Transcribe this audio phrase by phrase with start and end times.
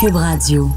[0.00, 0.70] Cube Radio.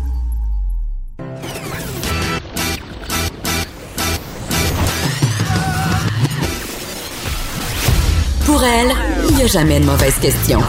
[8.46, 8.92] Pour elle,
[9.30, 10.60] il n'y a jamais de mauvaise question.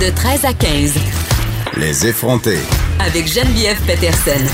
[0.00, 0.94] De 13 à 15.
[1.76, 2.58] Les effronter.
[2.98, 4.44] Avec Geneviève Peterson.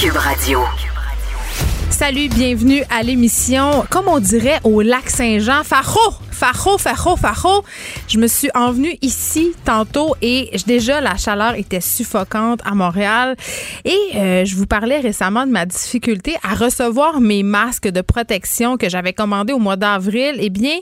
[0.00, 0.60] Cube Radio.
[1.90, 7.64] Salut, bienvenue à l'émission, comme on dirait au lac Saint-Jean, Facho, Facho, Facho, Facho.
[8.06, 13.34] Je me suis envenue ici tantôt et déjà la chaleur était suffocante à Montréal
[13.84, 18.76] et euh, je vous parlais récemment de ma difficulté à recevoir mes masques de protection
[18.76, 20.36] que j'avais commandés au mois d'avril.
[20.38, 20.78] Eh bien,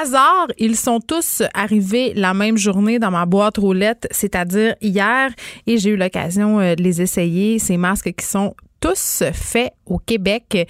[0.00, 5.30] Hasard, ils sont tous arrivés la même journée dans ma boîte roulette, c'est-à-dire hier,
[5.66, 9.98] et j'ai eu l'occasion euh, de les essayer, ces masques qui sont tous faits au
[9.98, 10.68] Québec,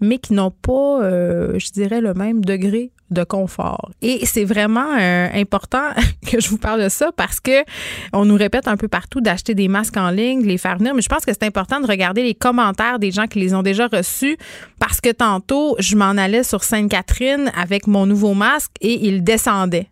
[0.00, 3.90] mais qui n'ont pas, euh, je dirais, le même degré de confort.
[4.02, 5.90] Et c'est vraiment euh, important
[6.30, 7.64] que je vous parle de ça parce que
[8.12, 10.94] on nous répète un peu partout d'acheter des masques en ligne, de les faire venir,
[10.94, 13.62] mais je pense que c'est important de regarder les commentaires des gens qui les ont
[13.62, 14.36] déjà reçus
[14.78, 19.88] parce que tantôt, je m'en allais sur Sainte-Catherine avec mon nouveau masque et il descendait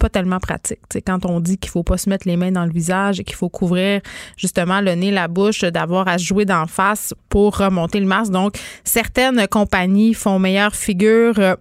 [0.00, 0.80] pas tellement pratique.
[0.90, 3.24] c'est quand on dit qu'il faut pas se mettre les mains dans le visage et
[3.24, 4.00] qu'il faut couvrir
[4.36, 8.32] justement le nez, la bouche, d'avoir à jouer d'en face pour remonter le masque.
[8.32, 11.56] Donc, certaines compagnies font meilleure figure.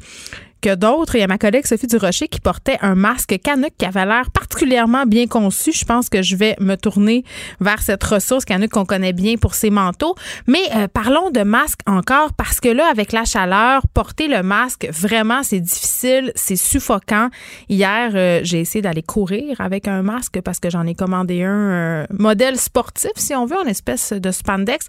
[0.62, 1.16] Que d'autres.
[1.16, 4.30] Il y a ma collègue Sophie Durocher qui portait un masque Canuck qui avait l'air
[4.32, 5.72] particulièrement bien conçu.
[5.72, 7.24] Je pense que je vais me tourner
[7.62, 10.16] vers cette ressource Canuck qu'on connaît bien pour ses manteaux.
[10.48, 14.90] Mais euh, parlons de masque encore parce que là, avec la chaleur, porter le masque,
[14.92, 17.30] vraiment, c'est difficile, c'est suffocant.
[17.70, 21.50] Hier, euh, j'ai essayé d'aller courir avec un masque parce que j'en ai commandé un
[21.50, 24.88] euh, modèle sportif, si on veut, en espèce de spandex.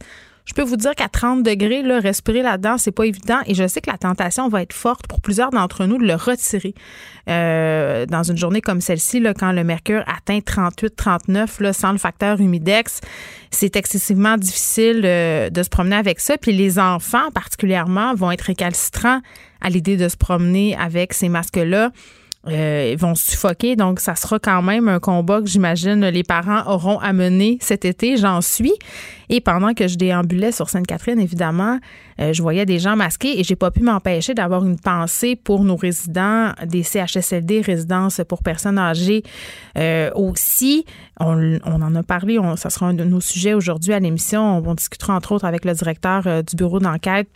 [0.50, 3.38] Je peux vous dire qu'à 30 degrés, là, respirer là-dedans, c'est pas évident.
[3.46, 6.16] Et je sais que la tentation va être forte pour plusieurs d'entre nous de le
[6.16, 6.74] retirer.
[7.28, 11.98] Euh, dans une journée comme celle-ci, quand le mercure atteint 38, 39, là, sans le
[11.98, 13.00] facteur humidex,
[13.52, 16.36] c'est excessivement difficile euh, de se promener avec ça.
[16.36, 19.20] Puis les enfants, particulièrement, vont être récalcitrants
[19.60, 21.92] à l'idée de se promener avec ces masques-là.
[22.48, 23.76] Euh, ils vont suffoquer.
[23.76, 27.84] Donc, ça sera quand même un combat que j'imagine les parents auront à mener cet
[27.84, 28.72] été, j'en suis.
[29.28, 31.78] Et pendant que je déambulais sur Sainte-Catherine, évidemment,
[32.18, 35.64] euh, je voyais des gens masqués et j'ai pas pu m'empêcher d'avoir une pensée pour
[35.64, 39.22] nos résidents des CHSLD, résidences pour personnes âgées
[39.76, 40.86] euh, aussi.
[41.20, 44.40] On, en a parlé, ça sera un de nos sujets aujourd'hui à l'émission.
[44.40, 47.28] On, on, discutera entre autres avec le directeur du bureau d'enquête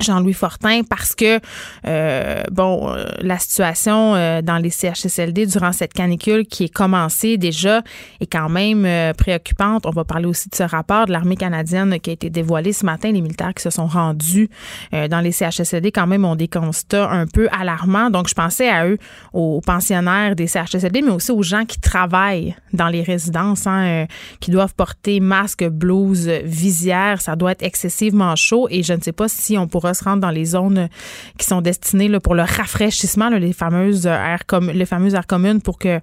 [0.00, 1.38] Jean-Louis Fortin parce que
[1.86, 7.36] euh, bon euh, la situation euh, dans les CHSLD durant cette canicule qui est commencée
[7.36, 7.82] déjà
[8.20, 9.84] est quand même préoccupante.
[9.86, 12.86] On va parler aussi de ce rapport de l'armée canadienne qui a été dévoilé ce
[12.86, 13.12] matin.
[13.12, 14.48] Les militaires qui se sont rendus
[14.92, 18.10] dans les CHSLD quand même ont des constats un peu alarmants.
[18.10, 18.98] Donc je pensais à eux,
[19.32, 24.06] aux pensionnaires des CHSLD, mais aussi aux gens qui travaillent dans les résidences, hein,
[24.40, 27.20] qui doivent porter masque, blouse, visière.
[27.20, 30.22] Ça doit être excessivement chaud et je ne sais pas si on pourra se rendre
[30.22, 30.88] dans les zones
[31.38, 35.60] qui sont destinées là, pour le rafraîchissement, les fameuses aires comme les fameuses aires communes
[35.60, 35.98] pour que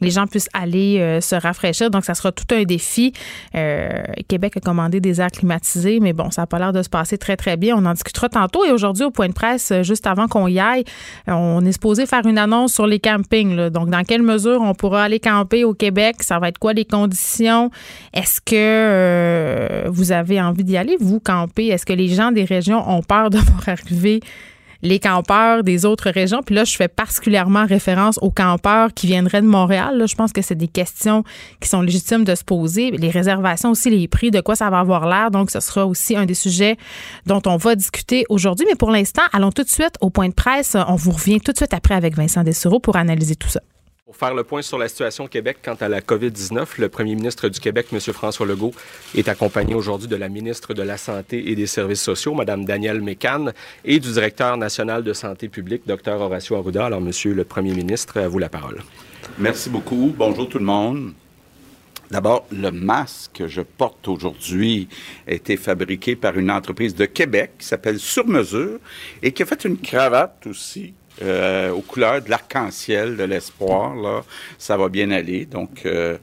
[0.00, 1.90] les gens puissent aller euh, se rafraîchir.
[1.90, 3.12] Donc, ça sera tout un défi.
[3.54, 6.90] Euh, Québec a commandé des aires climatisées, mais bon, ça n'a pas l'air de se
[6.90, 7.74] passer très, très bien.
[7.76, 8.64] On en discutera tantôt.
[8.66, 10.84] Et aujourd'hui, au point de presse, euh, juste avant qu'on y aille,
[11.26, 13.70] on est supposé faire une annonce sur les campings.
[13.70, 16.16] Donc, dans quelle mesure on pourra aller camper au Québec?
[16.20, 17.70] Ça va être quoi les conditions?
[18.12, 21.68] Est-ce que vous avez envie d'y aller, vous, camper?
[21.68, 24.20] Est-ce que les gens des régions ont peur de voir arriver
[24.82, 26.42] les campeurs des autres régions.
[26.42, 30.04] Puis là, je fais particulièrement référence aux campeurs qui viendraient de Montréal.
[30.06, 31.24] je pense que c'est des questions
[31.60, 32.90] qui sont légitimes de se poser.
[32.90, 35.30] Les réservations aussi, les prix, de quoi ça va avoir l'air.
[35.30, 36.76] Donc, ce sera aussi un des sujets
[37.26, 38.66] dont on va discuter aujourd'hui.
[38.68, 40.76] Mais pour l'instant, allons tout de suite au point de presse.
[40.88, 43.60] On vous revient tout de suite après avec Vincent Dessureau pour analyser tout ça.
[44.12, 47.14] Pour faire le point sur la situation au Québec quant à la COVID-19, le premier
[47.14, 47.98] ministre du Québec, M.
[47.98, 48.74] François Legault,
[49.14, 53.00] est accompagné aujourd'hui de la ministre de la Santé et des Services sociaux, Mme Danielle
[53.00, 53.46] Mécan,
[53.86, 56.20] et du directeur national de santé publique, Dr.
[56.20, 56.84] Horacio Arruda.
[56.84, 58.82] Alors, Monsieur le premier ministre, à vous la parole.
[59.38, 60.12] Merci beaucoup.
[60.14, 61.14] Bonjour tout le monde.
[62.10, 64.88] D'abord, le masque que je porte aujourd'hui
[65.26, 68.78] a été fabriqué par une entreprise de Québec qui s'appelle Sur Mesure
[69.22, 73.94] et qui a fait une cravate aussi euh, aux couleurs de l'arc-en-ciel, de l'espoir.
[73.94, 74.22] Là,
[74.58, 75.44] ça va bien aller.
[75.44, 76.16] Donc, euh,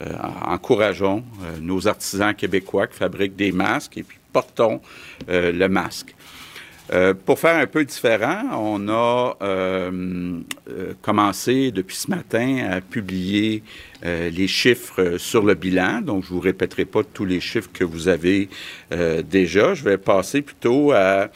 [0.00, 0.12] euh,
[0.44, 1.24] encourageons
[1.60, 4.80] nos artisans québécois qui fabriquent des masques et puis portons
[5.28, 6.14] le masque.
[7.24, 9.36] pour faire un peu différent, on a
[11.00, 13.62] commencé depuis ce matin à publier
[14.02, 16.00] les chiffres sur le bilan.
[16.00, 18.48] Donc, je vous répéterai pas tous les chiffres que vous avez
[18.90, 19.74] déjà.
[19.74, 21.28] Je vais passer plutôt à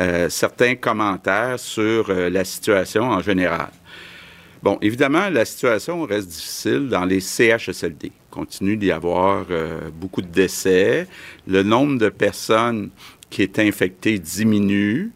[0.00, 3.70] euh, certains commentaires sur euh, la situation en général.
[4.62, 8.06] Bon, évidemment, la situation reste difficile dans les CHSLD.
[8.06, 11.08] Il continue d'y avoir euh, beaucoup de décès.
[11.48, 12.90] Le nombre de personnes
[13.28, 15.12] qui est infectées diminue,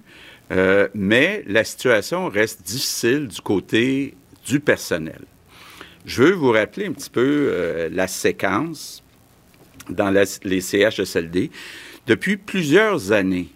[0.94, 4.14] mais la situation reste difficile du côté
[4.46, 5.22] du personnel.
[6.04, 9.02] Je veux vous rappeler un petit peu la séquence
[9.88, 11.50] dans les CHSLD.
[12.06, 13.48] Depuis plusieurs années,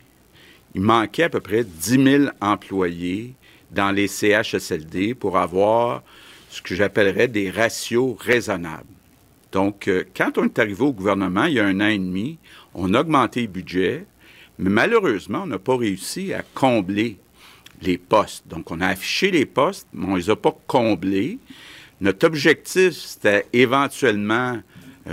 [0.76, 3.32] il manquait à peu près 10 000 employés
[3.70, 6.02] dans les CHSLD pour avoir
[6.50, 8.84] ce que j'appellerais des ratios raisonnables.
[9.52, 12.38] Donc, euh, quand on est arrivé au gouvernement il y a un an et demi,
[12.74, 14.04] on a augmenté le budget,
[14.58, 17.16] mais malheureusement, on n'a pas réussi à combler
[17.80, 18.46] les postes.
[18.46, 21.38] Donc, on a affiché les postes, mais on ne les a pas comblés.
[22.02, 24.60] Notre objectif, c'était éventuellement,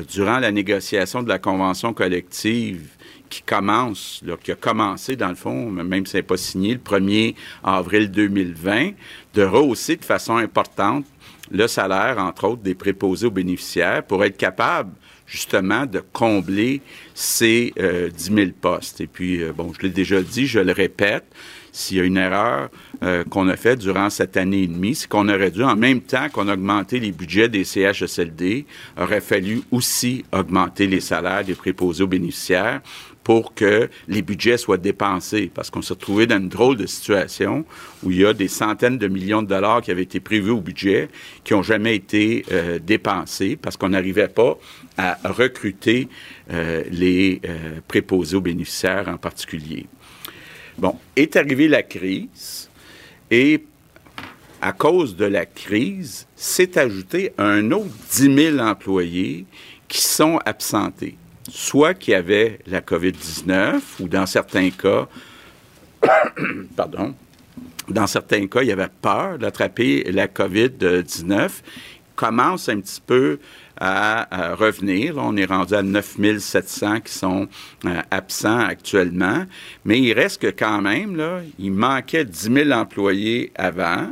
[0.09, 2.87] durant la négociation de la convention collective,
[3.33, 7.33] qui commence, qui a commencé dans le fond, même si n'est pas signé, le 1er
[7.63, 8.91] avril 2020,
[9.33, 11.05] de rehausser de façon importante
[11.51, 14.91] le salaire, entre autres, des préposés aux bénéficiaires pour être capable
[15.25, 16.81] justement de combler
[17.13, 19.01] ces 10 euh, 000 postes.
[19.01, 21.25] Et puis, euh, bon, je l'ai déjà dit, je le répète,
[21.73, 22.69] s'il y a une erreur
[23.03, 26.01] euh, qu'on a faite durant cette année et demie, c'est qu'on aurait dû, en même
[26.01, 28.65] temps qu'on a augmenté les budgets des CHSLD,
[28.97, 32.81] aurait fallu aussi augmenter les salaires des préposés aux bénéficiaires
[33.23, 37.65] pour que les budgets soient dépensés, parce qu'on s'est retrouvé dans une drôle de situation
[38.03, 40.61] où il y a des centaines de millions de dollars qui avaient été prévus au
[40.61, 41.09] budget
[41.43, 44.57] qui n'ont jamais été euh, dépensés parce qu'on n'arrivait pas
[44.97, 46.09] à recruter
[46.51, 49.87] euh, les euh, préposés aux bénéficiaires en particulier.
[50.77, 52.69] Bon, est arrivée la crise
[53.29, 53.63] et
[54.61, 59.45] à cause de la crise, s'est ajouté un autre 10 000 employés
[59.87, 61.17] qui sont absentés
[61.49, 65.07] soit qu'il y avait la COVID-19 ou dans certains cas,
[66.75, 67.15] pardon,
[67.89, 71.49] dans certains cas, il y avait peur d'attraper la COVID-19,
[72.15, 73.39] commence un petit peu
[73.85, 75.15] à, revenir.
[75.18, 77.47] on est rendu à 9700 qui sont
[77.85, 79.45] euh, absents actuellement,
[79.83, 84.12] mais il reste que quand même, là, il manquait 10 000 employés avant.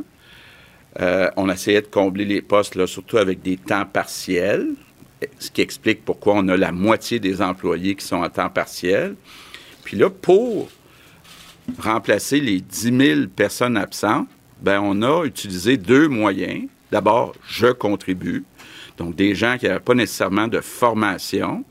[1.00, 4.74] Euh, on essayait de combler les postes, là, surtout avec des temps partiels
[5.38, 9.14] ce qui explique pourquoi on a la moitié des employés qui sont à temps partiel.
[9.84, 10.68] Puis là, pour
[11.78, 14.28] remplacer les 10 000 personnes absentes,
[14.60, 16.68] ben on a utilisé deux moyens.
[16.90, 18.44] D'abord, je contribue.
[18.98, 21.64] Donc, des gens qui n'avaient pas nécessairement de formation,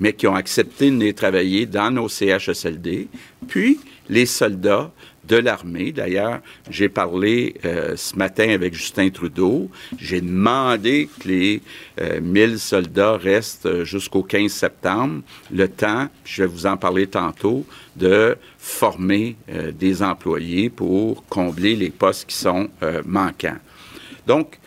[0.00, 3.08] mais qui ont accepté de travailler dans nos CHSLD.
[3.46, 3.78] Puis,
[4.08, 4.90] les soldats
[5.26, 5.92] de l'armée.
[5.92, 6.40] D'ailleurs,
[6.70, 9.70] j'ai parlé euh, ce matin avec Justin Trudeau.
[9.98, 11.62] J'ai demandé que les
[12.20, 17.06] 1000 euh, soldats restent euh, jusqu'au 15 septembre, le temps, je vais vous en parler
[17.06, 17.64] tantôt,
[17.96, 19.36] de former
[19.72, 22.68] des employés pour combler les postes qui sont
[23.04, 23.58] manquants.
[24.26, 24.58] Donc,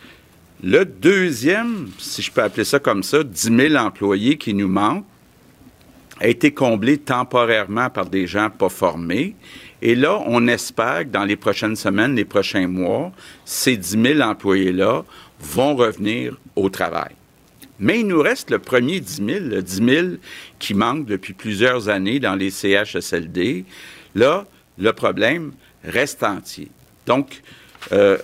[0.62, 5.04] le deuxième, si je peux appeler ça comme ça, 10 000 employés qui nous manquent,
[6.20, 9.36] a été comblé temporairement par des gens pas formés
[9.80, 13.12] et là, on espère que dans les prochaines semaines, les prochains mois,
[13.44, 15.04] ces 10 000 employés-là
[15.40, 17.12] vont revenir au travail.
[17.78, 20.06] Mais il nous reste le premier 10 000, le 10 000
[20.58, 23.64] qui manque depuis plusieurs années dans les CHSLD.
[24.16, 24.46] Là,
[24.78, 25.52] le problème
[25.84, 26.68] reste entier.
[27.06, 27.42] Donc,
[27.92, 28.18] euh,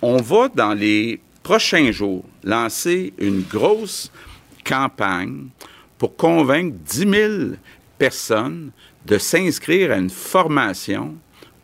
[0.00, 4.10] on va dans les prochains jours lancer une grosse
[4.64, 5.46] campagne
[5.98, 7.32] pour convaincre 10 000
[7.98, 8.72] personnes
[9.06, 11.14] de s'inscrire à une formation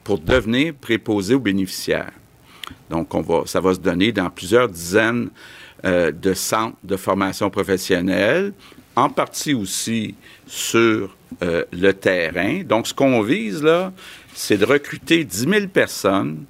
[0.05, 2.13] pour devenir préposé aux bénéficiaires.
[2.89, 5.31] Donc, on va, ça va se donner dans plusieurs dizaines
[5.85, 8.53] euh, de centres de formation professionnelle,
[8.95, 10.15] en partie aussi
[10.47, 12.63] sur euh, le terrain.
[12.65, 13.93] Donc, ce qu'on vise là,
[14.35, 16.45] c'est de recruter 10 000 personnes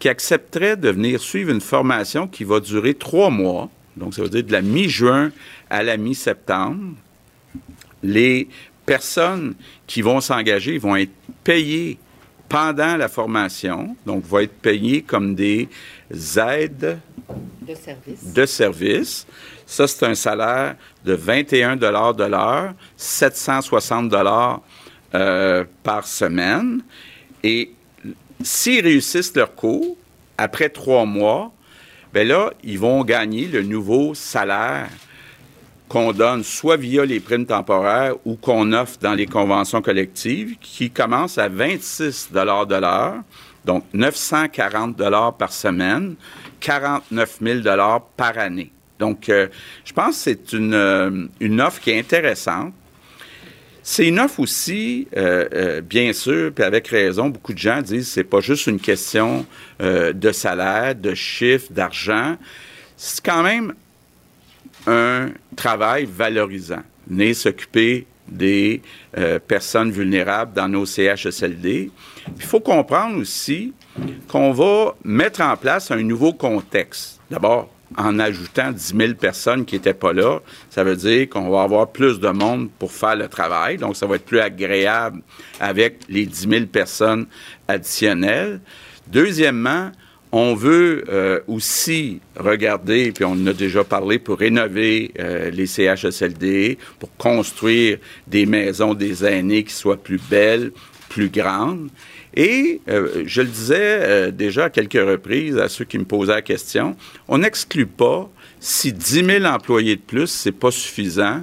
[0.00, 3.68] qui accepteraient de venir suivre une formation qui va durer trois mois.
[3.96, 5.30] Donc, ça veut dire de la mi-juin
[5.68, 6.94] à la mi-septembre.
[8.02, 8.48] Les
[8.86, 9.54] personnes
[9.86, 11.12] qui vont s'engager vont être
[11.44, 11.98] payées
[12.48, 15.68] pendant la formation, donc vont être payées comme des
[16.36, 16.98] aides
[18.34, 19.26] de service.
[19.66, 21.86] Ça, c'est un salaire de 21 de
[22.24, 24.12] l'heure, 760
[25.14, 26.82] euh, par semaine.
[27.44, 27.70] Et
[28.42, 29.96] s'ils réussissent leur cours,
[30.38, 31.52] après trois mois,
[32.12, 34.88] ben là, ils vont gagner le nouveau salaire
[35.88, 40.90] qu'on donne soit via les primes temporaires ou qu'on offre dans les conventions collectives, qui
[40.90, 42.40] commencent à 26 de
[42.76, 43.22] l'heure,
[43.64, 44.96] donc 940
[45.36, 46.14] par semaine,
[46.60, 47.60] 49 000
[48.16, 48.70] par année.
[49.00, 49.48] Donc, euh,
[49.84, 52.72] je pense que c'est une, euh, une offre qui est intéressante.
[53.82, 58.24] C'est offre aussi, euh, euh, bien sûr, puis avec raison, beaucoup de gens disent c'est
[58.24, 59.46] pas juste une question
[59.80, 62.36] euh, de salaire, de chiffre, d'argent.
[62.96, 63.74] C'est quand même
[64.86, 66.82] un travail valorisant.
[67.08, 68.80] Venez s'occuper des
[69.48, 71.90] personnes vulnérables dans nos CHSLD.
[72.36, 73.72] Il faut comprendre aussi
[74.28, 77.20] qu'on va mettre en place un nouveau contexte.
[77.28, 81.62] D'abord, en ajoutant 10 000 personnes qui n'étaient pas là, ça veut dire qu'on va
[81.62, 83.76] avoir plus de monde pour faire le travail.
[83.76, 85.22] Donc, ça va être plus agréable
[85.58, 87.26] avec les 10 000 personnes
[87.68, 88.60] additionnelles.
[89.08, 89.90] Deuxièmement,
[90.32, 95.66] on veut euh, aussi regarder, puis on en a déjà parlé, pour rénover euh, les
[95.66, 100.70] CHSLD, pour construire des maisons des aînés qui soient plus belles,
[101.08, 101.88] plus grandes.
[102.34, 106.34] Et euh, je le disais euh, déjà à quelques reprises à ceux qui me posaient
[106.34, 106.96] la question,
[107.28, 111.42] on n'exclut pas, si 10 000 employés de plus, c'est pas suffisant,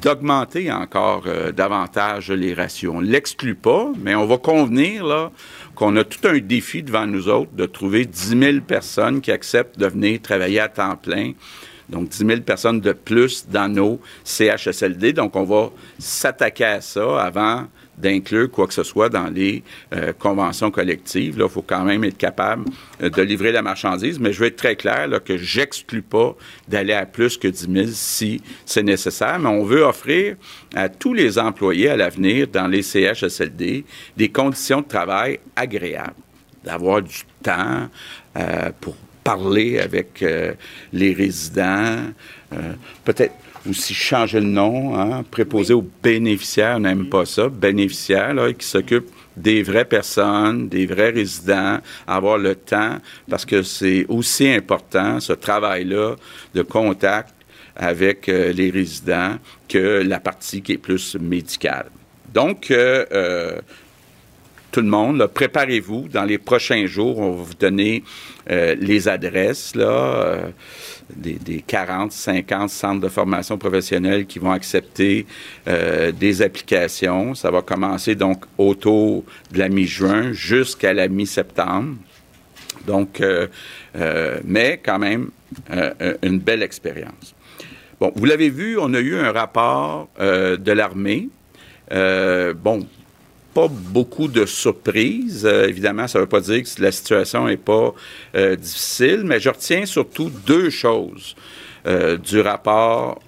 [0.00, 2.92] d'augmenter encore euh, davantage les ratios.
[2.94, 5.30] On ne l'exclut pas, mais on va convenir là
[5.74, 9.78] qu'on a tout un défi devant nous autres de trouver 10 000 personnes qui acceptent
[9.78, 11.32] de venir travailler à temps plein.
[11.88, 15.12] Donc, 10 000 personnes de plus dans nos CHSLD.
[15.12, 17.66] Donc, on va s'attaquer à ça avant
[17.98, 21.36] d'inclure quoi que ce soit dans les euh, conventions collectives.
[21.38, 22.64] Il faut quand même être capable
[23.02, 26.36] euh, de livrer la marchandise, mais je veux être très clair là, que j'exclus pas
[26.68, 30.36] d'aller à plus que 10 000 si c'est nécessaire, mais on veut offrir
[30.74, 33.84] à tous les employés à l'avenir dans les CHSLD
[34.16, 36.14] des conditions de travail agréables,
[36.64, 37.88] d'avoir du temps
[38.36, 40.22] euh, pour parler avec
[40.92, 41.96] les résidents,
[43.06, 43.32] peut-être
[43.68, 48.66] aussi changer le nom, hein, préposé aux bénéficiaires, on n'aime pas ça, bénéficiaires, là, qui
[48.66, 55.20] s'occupent des vraies personnes, des vrais résidents, avoir le temps, parce que c'est aussi important,
[55.20, 56.16] ce travail-là
[56.54, 57.34] de contact
[57.76, 59.36] avec euh, les résidents
[59.68, 61.86] que la partie qui est plus médicale.
[62.32, 63.60] Donc, euh, euh,
[64.74, 66.08] tout le monde, préparez-vous.
[66.08, 68.02] Dans les prochains jours, on va vous donner
[68.48, 70.50] les adresses, là
[71.10, 75.26] des, 40, 50 centres de formation professionnelle qui vont accepter
[75.68, 77.34] euh, des applications.
[77.34, 81.96] Ça va commencer donc autour de la mi-juin jusqu'à la mi-septembre.
[82.86, 83.46] Donc, euh,
[83.96, 85.30] euh, mais quand même,
[86.22, 87.34] une belle expérience.
[88.00, 91.28] Bon, vous l'avez vu, on a eu un rapport de l'armée.
[91.90, 92.86] bon,
[93.54, 95.46] pas beaucoup de surprises.
[95.46, 97.94] Euh, évidemment, ça ne veut pas dire que la situation n'est pas
[98.34, 101.36] euh, difficile, mais je retiens surtout deux choses
[101.86, 103.22] euh, du rapport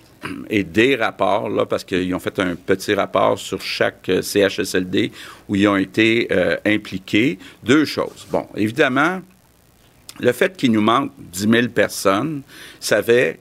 [0.50, 5.12] et des rapports, là, parce qu'ils ont fait un petit rapport sur chaque CHSLD
[5.48, 6.28] où ils ont été
[6.64, 7.38] impliqués.
[7.62, 8.26] Deux choses.
[8.32, 9.20] Bon, évidemment,
[10.18, 12.42] le fait qu'il nous manque 10 000 personnes,
[12.80, 13.38] ça fait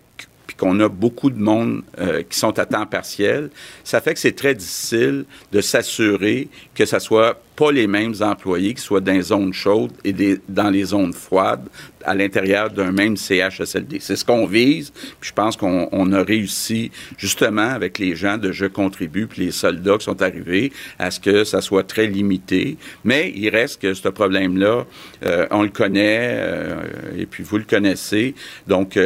[0.58, 3.50] qu'on a beaucoup de monde euh, qui sont à temps partiel,
[3.84, 8.74] ça fait que c'est très difficile de s'assurer que ce soit pas les mêmes employés
[8.74, 10.14] qui soient dans les zones chaudes et
[10.50, 11.68] dans les zones froides
[12.04, 14.00] à l'intérieur d'un même CHSLD.
[14.02, 14.92] C'est ce qu'on vise.
[15.22, 19.52] Puis je pense qu'on a réussi justement avec les gens de Je contribue puis les
[19.52, 22.78] soldats qui sont arrivés à ce que ça soit très limité.
[23.06, 24.86] Mais il reste que ce problème-là,
[25.26, 26.82] euh, on le connaît euh,
[27.18, 28.36] et puis vous le connaissez.
[28.68, 29.00] Donc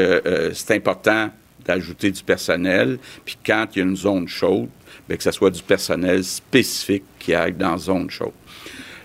[0.54, 1.30] c'est important
[1.70, 2.98] d'ajouter du personnel.
[3.24, 4.70] Puis quand il y a une zone chaude,
[5.08, 8.32] bien, que ce soit du personnel spécifique qui aille dans la zone chaude.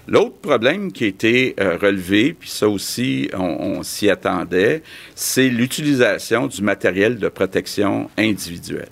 [0.07, 4.83] L'autre problème qui a été euh, relevé, puis ça aussi, on, s'y attendait,
[5.15, 8.91] c'est l'utilisation du matériel de protection individuelle.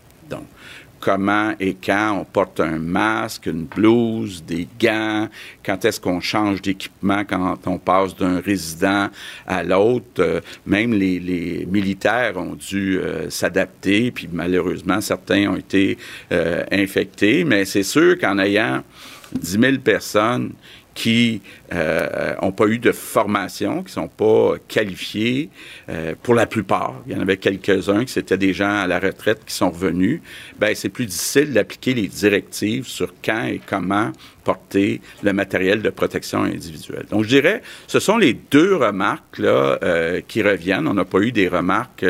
[1.03, 5.29] Comment et quand on porte un masque, une blouse, des gants,
[5.67, 9.09] quand est-ce qu'on change d'équipement quand on passe d'un résident
[9.45, 10.21] à l'autre.
[10.21, 15.99] Euh, même les, militaires ont dû euh, s'adapter, puis malheureusement, certains ont été
[16.31, 18.85] euh, infectés, mais c'est sûr qu'en ayant
[19.33, 20.53] 10 000 personnes
[20.95, 25.49] qui n'ont euh, pas eu de formation, qui sont pas qualifiés
[25.89, 26.95] euh, pour la plupart.
[27.07, 30.21] Il y en avait quelques-uns qui c'était des gens à la retraite qui sont revenus.
[30.59, 34.13] Ben c'est plus difficile d'appliquer les directives sur quand et comment
[34.45, 37.07] porter le matériel de protection individuelle.
[37.11, 40.89] Donc je dirais, ce sont les deux remarques là euh, qui reviennent.
[40.89, 42.05] On n'a pas eu des remarques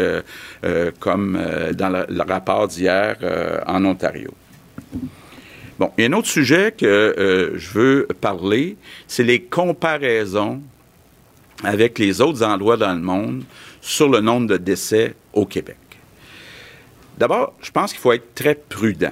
[0.99, 1.39] comme
[1.75, 3.17] dans le rapport d'hier
[3.67, 4.33] en Ontario.
[5.83, 8.77] Bon, il y a un autre sujet que euh, je veux parler,
[9.09, 10.63] c'est les comparaisons
[11.65, 13.43] avec les autres endroits dans le monde
[13.81, 15.75] sur le nombre de décès au Québec.
[17.19, 19.11] D'abord, je pense qu'il faut être très prudent.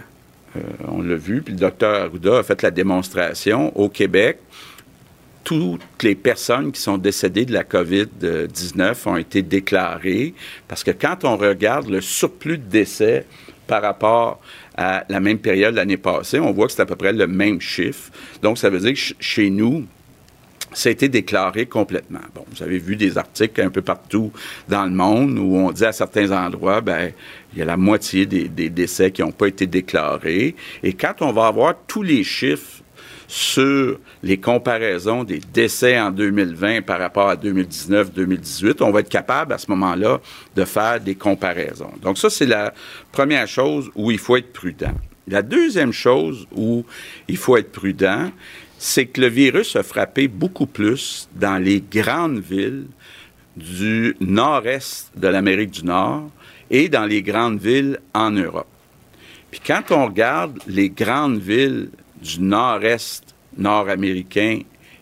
[0.57, 3.77] Euh, on l'a vu, puis le docteur Arruda a fait la démonstration.
[3.77, 4.39] Au Québec,
[5.43, 10.35] toutes les personnes qui sont décédées de la COVID-19 ont été déclarées
[10.69, 13.27] parce que quand on regarde le surplus de décès
[13.67, 14.41] par rapport
[14.81, 17.61] à la même période l'année passée, on voit que c'est à peu près le même
[17.61, 18.11] chiffre.
[18.43, 19.85] Donc, ça veut dire que chez nous,
[20.73, 22.21] ça a été déclaré complètement.
[22.35, 24.33] Bon, vous avez vu des articles un peu partout
[24.71, 27.13] dans le monde où on dit à certains endroits, ben,
[27.53, 30.55] il y a la moitié des, décès qui n'ont pas été déclarés.
[30.83, 32.80] Et quand on va avoir tous les chiffres
[33.31, 39.53] sur les comparaisons des décès en 2020 par rapport à 2019-2018, on va être capable
[39.53, 40.21] à ce moment-là
[40.57, 41.93] de faire des comparaisons.
[42.03, 42.75] Donc ça, c'est la
[43.13, 44.95] première chose où il faut être prudent.
[45.29, 46.85] La deuxième chose où
[47.29, 48.33] il faut être prudent,
[48.79, 52.87] c'est que le virus a frappé beaucoup plus dans les grandes villes
[53.57, 56.31] du nord-est de l'Amérique du Nord
[56.69, 58.67] et dans les grandes villes en Europe.
[59.53, 61.91] Puis quand on regarde les grandes villes
[62.23, 64.61] du nord-est nord-américain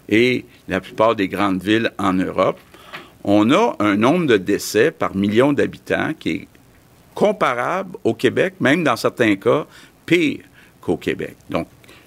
[0.09, 2.59] et la plupart des grandes villes en Europe,
[3.25, 6.49] on a un nombre de décès par million d'habitants qui est
[7.15, 9.67] comparable au Québec, même dans certains cas
[10.07, 10.41] pire
[10.81, 11.37] qu'au Québec.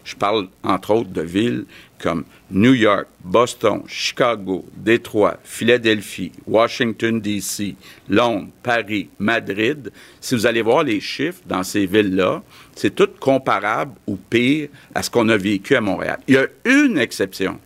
[0.04, 1.66] Je parle entre autres de villes
[2.00, 7.76] comme New York, Boston, Chicago, Détroit, Philadelphie, Washington, D.C.,
[8.10, 9.92] Londres, Paris, Madrid.
[10.20, 12.42] Si vous allez voir les chiffres dans ces villes-là,
[12.76, 16.20] c'est tout comparable ou pire à ce qu'on a vécu à Montréal.
[16.28, 17.60] Il y a une exception.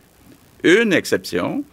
[0.62, 1.64] Une exception,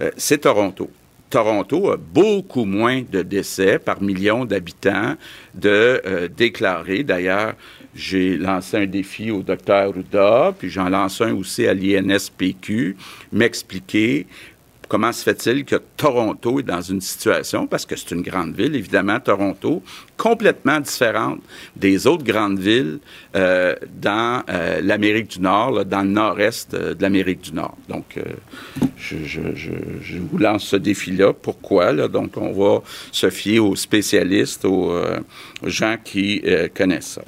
[0.00, 0.90] euh, c'est Toronto.
[1.30, 5.16] Toronto a beaucoup moins de décès par million d'habitants
[5.54, 7.02] de euh, déclarés.
[7.02, 7.54] D'ailleurs,
[7.94, 12.96] j'ai lancé un défi au docteur Ruda, puis j'en lance un aussi à l'INSPQ,
[13.32, 14.26] m'expliquer
[14.88, 18.74] comment se fait-il que Toronto est dans une situation, parce que c'est une grande ville,
[18.74, 19.82] évidemment, Toronto,
[20.16, 21.40] complètement différente
[21.74, 22.98] des autres grandes villes
[23.34, 27.76] euh, dans euh, l'Amérique du Nord, dans le nord-est euh, de l'Amérique du Nord.
[27.88, 28.18] Donc,
[28.96, 31.32] je, vous lance ce défi-là.
[31.32, 31.92] Pourquoi?
[32.08, 34.92] Donc, on va se fier aux spécialistes, aux
[35.64, 36.42] gens qui
[36.74, 37.22] connaissent ça.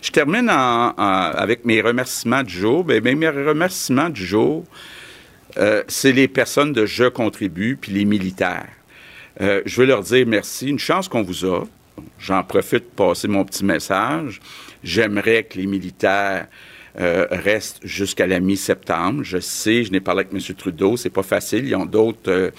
[0.00, 2.84] Je termine avec mes remerciements du jour.
[2.84, 4.64] Bien, mes remerciements du jour,
[5.58, 8.68] euh, c'est les personnes de Je contribue, puis les militaires.
[9.40, 10.68] Euh, je veux leur dire merci.
[10.68, 11.64] Une chance qu'on vous a.
[12.18, 14.40] J'en profite pour passer mon petit message.
[14.84, 16.46] J'aimerais que les militaires
[17.00, 19.22] euh, restent jusqu'à la mi-septembre.
[19.24, 20.54] Je sais, je n'ai parlé avec M.
[20.54, 21.66] Trudeau, c'est pas facile.
[21.66, 22.52] Ils ont d'autres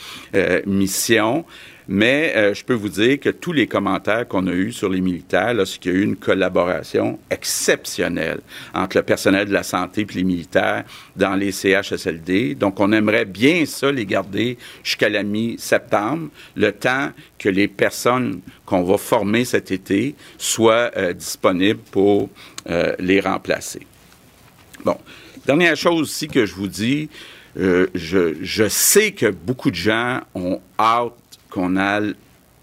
[0.65, 1.45] missions.
[1.91, 5.01] Mais euh, je peux vous dire que tous les commentaires qu'on a eus sur les
[5.01, 8.41] militaires, lorsqu'il y a eu une collaboration exceptionnelle
[8.75, 10.83] entre le personnel de la santé et les militaires
[11.15, 12.53] dans les CHSLD.
[12.53, 18.41] Donc, on aimerait bien ça les garder jusqu'à la mi-septembre, le temps que les personnes
[18.67, 22.29] qu'on va former cet été soient euh, disponibles pour
[22.69, 23.81] euh, les remplacer.
[24.85, 24.97] Bon,
[25.43, 27.09] dernière chose aussi que je vous dis,
[27.55, 31.13] je sais que beaucoup de gens ont hâte
[31.49, 32.15] qu'on aille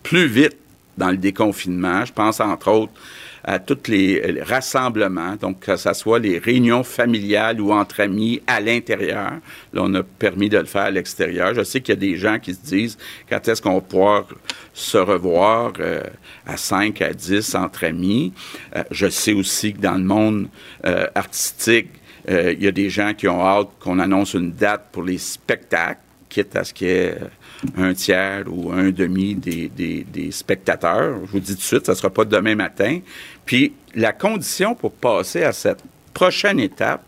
[0.03, 0.57] plus vite
[0.96, 2.05] dans le déconfinement.
[2.05, 2.92] Je pense entre autres
[3.49, 8.61] à tous les, rassemblements, donc que ce soit les réunions familiales ou entre amis à
[8.61, 9.35] l'intérieur.
[9.72, 11.55] Là, on a permis de le faire à l'extérieur.
[11.55, 14.27] Je sais qu'il y a des gens qui se disent quand est-ce qu'on va pouvoir
[14.75, 16.03] se revoir euh,
[16.44, 18.33] à 5, à 10 entre amis?
[18.75, 20.49] Euh, je sais aussi que dans le monde
[20.85, 21.88] euh, artistique,
[22.29, 26.01] il y a des gens qui ont hâte qu'on annonce une date pour les spectacles,
[26.29, 27.18] quitte à ce qu'il y ait
[27.76, 31.18] un tiers ou un demi des, spectateurs.
[31.26, 33.00] Je vous dis tout de suite, ça ne sera pas demain matin.
[33.44, 37.02] Puis la condition pour passer à cette prochaine étape,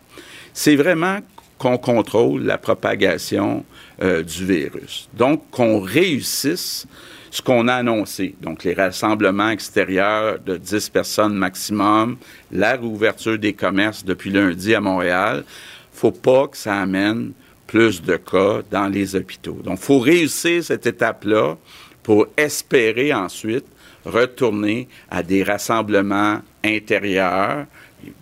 [0.53, 1.19] c'est vraiment
[1.59, 3.65] qu'on contrôle la propagation
[4.03, 5.09] euh, du virus.
[5.15, 6.87] Donc, qu'on réussisse
[7.31, 8.35] ce qu'on a annoncé.
[8.41, 12.17] Donc, les rassemblements extérieurs de 10 personnes maximum,
[12.53, 15.45] la réouverture des commerces depuis lundi à Montréal.
[15.93, 17.33] faut pas que ça amène
[17.69, 19.59] plus de cas dans les hôpitaux.
[19.63, 21.57] Donc, il faut réussir cette étape-là
[22.03, 23.67] pour espérer ensuite
[24.05, 27.67] retourner à des rassemblements intérieurs,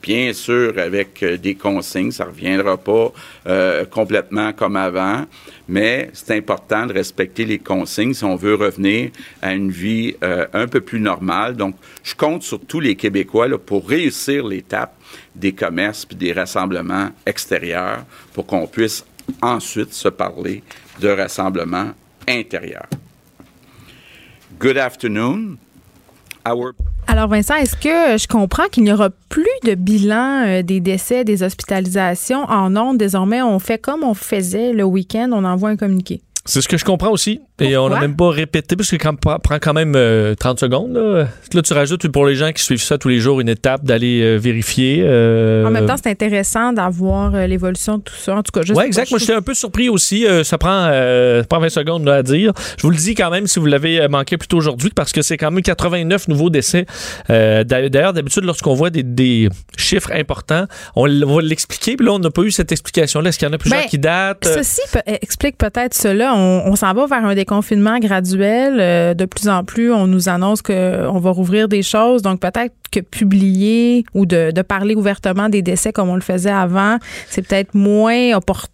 [0.02, 3.12] bien sûr avec euh, des consignes, ça ne reviendra pas
[3.46, 5.24] euh, complètement comme avant,
[5.68, 9.11] mais c'est important de respecter les consignes si on veut revenir
[9.42, 11.56] à une vie euh, un peu plus normale.
[11.56, 14.96] Donc, je compte sur tous les Québécois pour réussir l'étape
[15.35, 19.04] des commerces et des rassemblements extérieurs pour qu'on puisse
[19.42, 20.62] ensuite se parler
[21.00, 21.90] de rassemblement
[22.28, 22.86] intérieur.
[24.58, 25.58] Good afternoon.
[27.08, 31.24] Alors Vincent, est-ce que je comprends qu'il n'y aura plus de bilan euh, des décès,
[31.24, 32.98] des hospitalisations en ondes?
[32.98, 36.22] Désormais, on fait comme on faisait le week-end, on envoie un communiqué.
[36.46, 37.40] C'est ce que je comprends aussi.
[37.61, 40.92] Et on n'a même pas répété, parce que ça prend quand même euh, 30 secondes.
[40.94, 41.26] Là.
[41.52, 44.20] Là, tu rajoutes pour les gens qui suivent ça tous les jours une étape d'aller
[44.22, 45.02] euh, vérifier.
[45.04, 48.37] euh, En même temps, c'est intéressant d'avoir euh, l'évolution de tout ça.
[48.37, 49.11] En tout cas, je Oui, sais exact.
[49.11, 50.26] Moi, je j'étais un peu surpris aussi.
[50.26, 52.52] Euh, ça prend euh, pas 20 secondes là, à dire.
[52.76, 55.12] Je vous le dis quand même si vous l'avez euh, manqué plus tôt aujourd'hui, parce
[55.12, 56.87] que c'est quand même 89 nouveaux décès.
[57.30, 61.96] Euh, d'a- D'ailleurs, d'habitude, lorsqu'on voit des, des chiffres importants, on, va l'expliquer.
[61.96, 63.30] Puis là, on n'a pas eu cette explication-là.
[63.30, 64.44] Est-ce qu'il y en a plusieurs Ben, qui datent?
[64.44, 66.35] Ceci peut- euh, explique peut-être cela.
[66.37, 68.79] On, s'en va vers un déconfinement graduel.
[68.79, 72.22] Euh, de plus en plus, on nous annonce qu'on va rouvrir des choses.
[72.22, 76.51] Donc, peut-être que publier ou de, de parler ouvertement des décès comme on le faisait
[76.51, 78.70] avant, c'est peut-être moins opportun.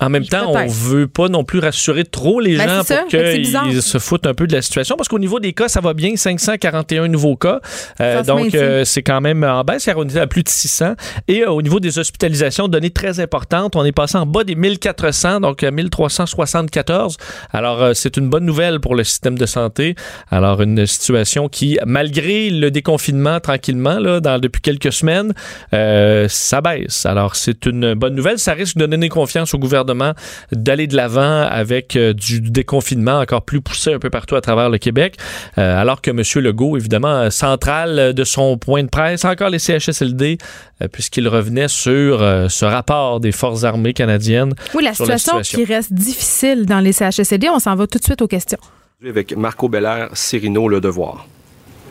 [0.00, 3.82] En même temps, on veut pas non plus rassurer trop les Ben, gens pour qu'ils
[3.82, 4.96] se foutent un peu de la situation.
[4.96, 6.16] Parce qu'au niveau des cas, ça va bien.
[6.16, 7.60] 541 nouveaux cas.
[8.00, 9.84] Euh, donc, euh, c'est quand même en baisse.
[9.84, 10.94] car On est à plus de 600.
[11.28, 14.54] Et euh, au niveau des hospitalisations, données très importantes, on est passé en bas des
[14.54, 17.16] 1400, donc à 1374.
[17.52, 19.94] Alors, c'est une bonne nouvelle pour le système de santé.
[20.30, 25.32] Alors, une situation qui, malgré le déconfinement tranquillement, là, dans, depuis quelques semaines,
[25.72, 27.06] euh, ça baisse.
[27.06, 28.38] Alors, c'est une bonne nouvelle.
[28.38, 30.12] Ça risque de donner confiance au gouvernement
[30.52, 34.70] d'aller de l'avant avec euh, du déconfinement encore plus poussé un peu partout à travers
[34.70, 35.16] le Québec.
[35.58, 36.22] Euh, alors que M.
[36.42, 40.38] Legault, évidemment, euh, central de son point de presse, encore les CHSLD,
[40.82, 44.54] euh, puisqu'il revenait sur euh, ce rapport des Forces armées canadiennes.
[44.74, 45.58] Oui, la Sur la situation, situation.
[45.58, 48.58] qui reste difficile dans les CHSLD, on s'en va tout de suite aux questions.
[49.06, 51.26] Avec Marco Belair, Cyrino, Le Devoir.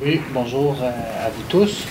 [0.05, 0.89] Oui, bonjour euh,
[1.25, 1.85] à vous tous.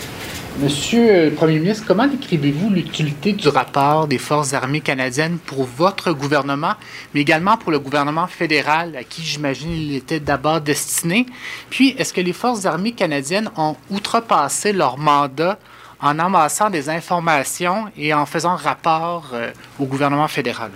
[0.59, 6.13] Monsieur le Premier ministre, comment décrivez-vous l'utilité du rapport des Forces armées canadiennes pour votre
[6.13, 6.75] gouvernement,
[7.15, 11.25] mais également pour le gouvernement fédéral, à qui j'imagine il était d'abord destiné?
[11.71, 15.59] Puis, est-ce que les Forces armées canadiennes ont outrepassé leur mandat
[15.99, 20.71] en amassant des informations et en faisant rapport euh, au gouvernement fédéral?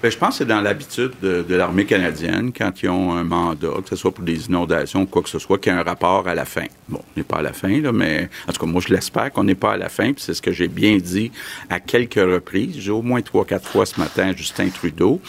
[0.00, 3.24] Ben, je pense que c'est dans l'habitude de, de l'armée canadienne, quand ils ont un
[3.24, 5.78] mandat, que ce soit pour des inondations ou quoi que ce soit, qu'il y a
[5.80, 6.66] un rapport à la fin.
[6.88, 9.32] Bon, on n'est pas à la fin, là, mais en tout cas, moi, je l'espère
[9.32, 11.32] qu'on n'est pas à la fin, puis c'est ce que j'ai bien dit
[11.68, 12.76] à quelques reprises.
[12.78, 15.20] J'ai au moins trois, quatre fois ce matin Justin Trudeau.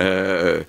[0.00, 0.62] Euh,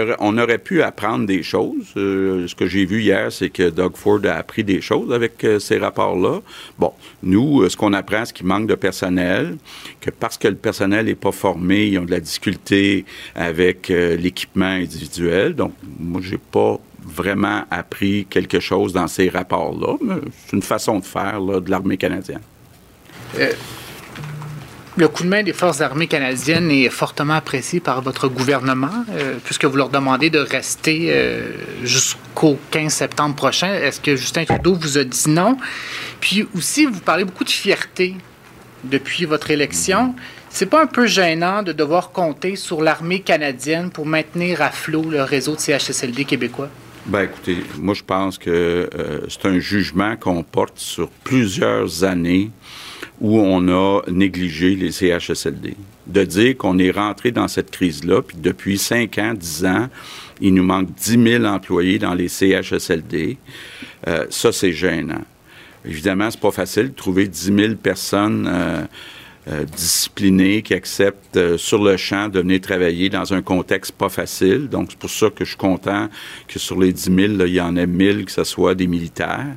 [0.00, 1.92] aurait- on aurait pu apprendre des choses.
[1.96, 5.42] Euh, ce que j'ai vu hier, c'est que Doug Ford a appris des choses avec
[5.44, 6.40] euh, ces rapports-là.
[6.78, 6.92] Bon,
[7.22, 9.56] nous, euh, ce qu'on apprend, c'est qu'il manque de personnel,
[10.00, 14.66] que parce que le personnel n'est pas formé, ils ont de la difficulté avec l'équipement
[14.66, 15.54] individuel.
[15.54, 19.96] Donc, moi, j'ai pas vraiment appris quelque chose dans ces rapports-là,
[20.46, 22.40] c'est une façon de faire de l'armée canadienne.
[24.98, 29.34] Le coup de main des Forces armées canadiennes est fortement apprécié par votre gouvernement, euh,
[29.44, 31.50] puisque vous leur demandez de rester euh,
[31.84, 33.74] jusqu'au 15 septembre prochain.
[33.74, 35.58] Est-ce que Justin Trudeau vous a dit non?
[36.20, 38.14] Puis aussi, vous parlez beaucoup de fierté
[38.84, 40.14] depuis votre élection.
[40.48, 45.10] C'est pas un peu gênant de devoir compter sur l'armée canadienne pour maintenir à flot
[45.10, 46.70] le réseau de CHSLD québécois?
[47.04, 52.50] Ben écoutez, moi je pense que euh, c'est un jugement qu'on porte sur plusieurs années
[53.20, 55.74] où on a négligé les CHSLD.
[56.06, 59.88] De dire qu'on est rentré dans cette crise-là, puis depuis 5 ans, 10 ans,
[60.40, 63.38] il nous manque 10 000 employés dans les CHSLD,
[64.06, 65.24] euh, ça c'est gênant.
[65.84, 68.84] Évidemment, c'est pas facile de trouver 10 000 personnes euh,
[69.48, 74.08] euh, disciplinés qui acceptent euh, sur le champ de venir travailler dans un contexte pas
[74.08, 74.68] facile.
[74.68, 76.08] Donc, c'est pour ça que je suis content
[76.48, 78.86] que sur les 10 000, là, il y en ait 1000 que ce soit des
[78.86, 79.56] militaires.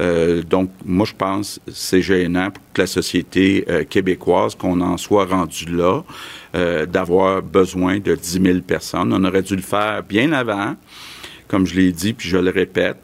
[0.00, 4.80] Euh, donc, moi, je pense que c'est gênant pour toute la société euh, québécoise qu'on
[4.80, 6.02] en soit rendu là,
[6.54, 9.12] euh, d'avoir besoin de 10 000 personnes.
[9.12, 10.76] On aurait dû le faire bien avant,
[11.48, 12.96] comme je l'ai dit, puis je le répète.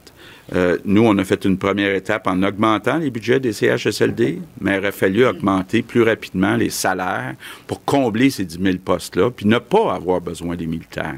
[0.55, 4.75] Euh, nous, on a fait une première étape en augmentant les budgets des CHSLD, mais
[4.75, 7.35] il aurait fallu augmenter plus rapidement les salaires
[7.67, 11.17] pour combler ces 10 000 postes-là, puis ne pas avoir besoin des militaires.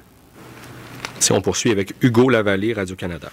[1.19, 3.31] Si on poursuit avec Hugo Lavallée, Radio-Canada.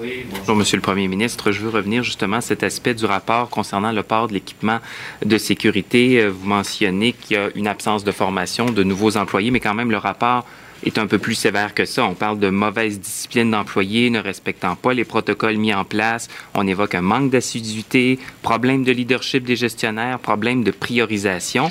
[0.00, 1.52] Oui, bonjour, Monsieur le Premier ministre.
[1.52, 4.78] Je veux revenir justement à cet aspect du rapport concernant le port de l'équipement
[5.24, 6.22] de sécurité.
[6.22, 9.74] Euh, Vous mentionnez qu'il y a une absence de formation de nouveaux employés, mais quand
[9.74, 10.46] même, le rapport
[10.84, 12.04] est un peu plus sévère que ça.
[12.04, 16.28] On parle de mauvaise discipline d'employés ne respectant pas les protocoles mis en place.
[16.54, 21.70] On évoque un manque d'assiduité, problème de leadership des gestionnaires, problème de priorisation.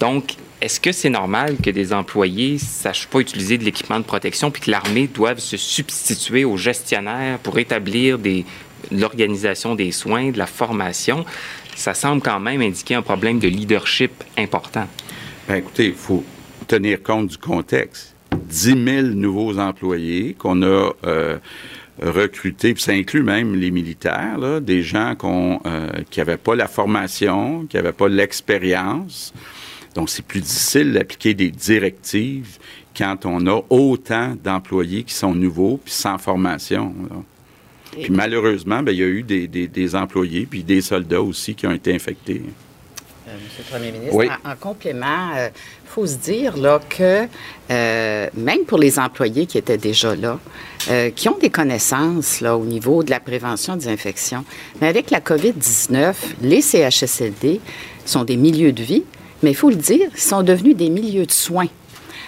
[0.00, 4.04] Donc, est-ce que c'est normal que des employés ne sachent pas utiliser de l'équipement de
[4.04, 8.18] protection puis que l'armée doive se substituer aux gestionnaires pour établir
[8.90, 11.24] l'organisation des soins, de la formation?
[11.76, 14.88] Ça semble quand même indiquer un problème de leadership important.
[15.46, 16.24] Ben, écoutez, il faut
[16.66, 18.16] tenir compte du contexte.
[18.38, 21.38] 10 000 nouveaux employés qu'on a euh,
[22.02, 26.54] recrutés, puis ça inclut même les militaires, là, des gens qu'on, euh, qui n'avaient pas
[26.54, 29.32] la formation, qui n'avaient pas l'expérience.
[29.94, 32.58] Donc, c'est plus difficile d'appliquer des directives
[32.96, 36.94] quand on a autant d'employés qui sont nouveaux puis sans formation.
[37.92, 41.72] Puis malheureusement, ben, il y a eu des, employés puis des soldats aussi qui ont
[41.72, 42.42] été infectés.
[43.38, 45.48] Euh, Monsieur le Premier ministre, en, complément, il euh,
[45.86, 47.26] faut se dire là, que
[47.70, 50.38] euh, même pour les employés qui étaient déjà là,
[51.14, 54.44] qui ont des connaissances là, au niveau de la prévention des infections,
[54.80, 57.60] mais avec la COVID-19, les CHSLD
[58.06, 59.04] sont des milieux de vie,
[59.42, 61.68] mais il faut le dire, ils sont devenus des milieux de soins.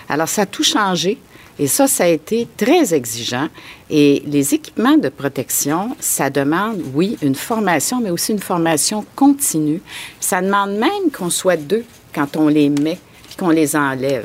[0.09, 1.19] Alors, ça a tout changé.
[1.63, 3.49] Et ça, ça a été très exigeant.
[3.91, 9.83] Et les équipements de protection, ça demande, oui, une formation, mais aussi une formation continue.
[10.21, 12.99] Ça demande même qu'on soit deux quand on les met,
[13.39, 14.25] qu'on les enlève.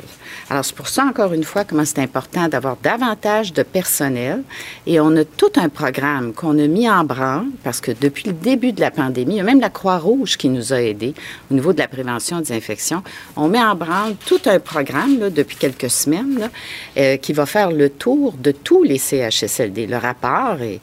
[0.50, 4.42] Alors, c'est pour ça, encore une fois, comment c'est important d'avoir davantage de personnel.
[4.86, 8.32] Et on a tout un programme qu'on a mis en branle parce que depuis le
[8.32, 11.14] début de la pandémie, il y a même la Croix-Rouge qui nous a aidés
[11.50, 13.02] au niveau de la prévention des infections.
[13.36, 16.50] On met en branle tout un programme là, depuis quelques semaines
[16.96, 19.86] euh, qui va faire le tour de tous les CHSLD.
[19.86, 20.80] Le rapport est,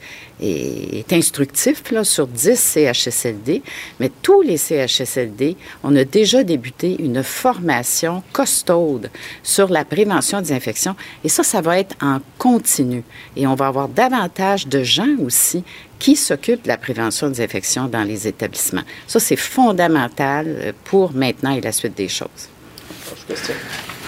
[1.12, 3.62] instructif là, sur 10 CHSLD,
[4.00, 9.10] mais tous les CHSLD, on a déjà débuté une formation costaude
[9.44, 10.96] sur la prévention des infections.
[11.22, 13.04] Et ça, ça va être en continu.
[13.36, 15.62] Et on va avoir davantage de gens aussi
[16.00, 18.82] qui s'occupent de la prévention des infections dans les établissements.
[19.06, 22.48] Ça, c'est fondamental euh, pour maintenant et la suite des choses.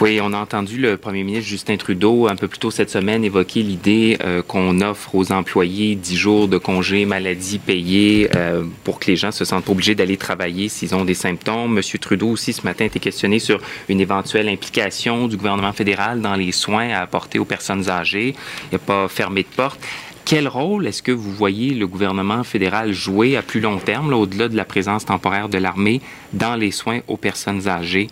[0.01, 3.25] Oui, on a entendu le premier ministre Justin Trudeau un peu plus tôt cette semaine
[3.25, 9.01] évoquer l'idée euh, qu'on offre aux employés 10 jours de congé maladie payés euh, pour
[9.01, 11.73] que les gens se sentent obligés d'aller travailler s'ils ont des symptômes.
[11.73, 16.21] Monsieur Trudeau aussi ce matin a été questionné sur une éventuelle implication du gouvernement fédéral
[16.21, 18.35] dans les soins à apporter aux personnes âgées.
[18.71, 19.81] Il n'a pas fermé de porte.
[20.27, 24.49] Quel rôle est-ce que vous voyez le gouvernement fédéral jouer à plus long terme, au-delà
[24.49, 26.01] de la présence temporaire de l'armée,
[26.33, 28.09] dans les soins aux personnes âgées?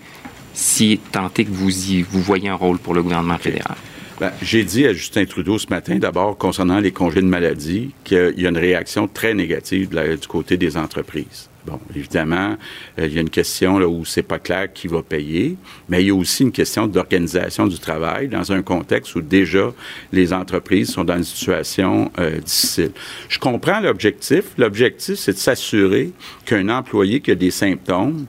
[0.54, 3.76] Si tant est que vous, y, vous voyez un rôle pour le gouvernement fédéral?
[4.20, 8.34] Ben, j'ai dit à Justin Trudeau ce matin, d'abord, concernant les congés de maladie, qu'il
[8.36, 11.50] y a une réaction très négative du côté des entreprises.
[11.66, 12.56] Bon, évidemment,
[12.98, 15.56] euh, il y a une question là, où c'est pas clair qui va payer,
[15.88, 19.72] mais il y a aussi une question d'organisation du travail dans un contexte où déjà
[20.12, 22.92] les entreprises sont dans une situation euh, difficile.
[23.30, 24.44] Je comprends l'objectif.
[24.58, 26.12] L'objectif, c'est de s'assurer
[26.44, 28.26] qu'un employé qui a des symptômes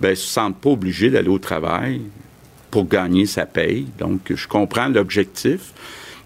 [0.00, 2.00] ben, se sentent pas obligés d'aller au travail
[2.70, 3.86] pour gagner sa paye.
[3.98, 5.72] Donc, je comprends l'objectif.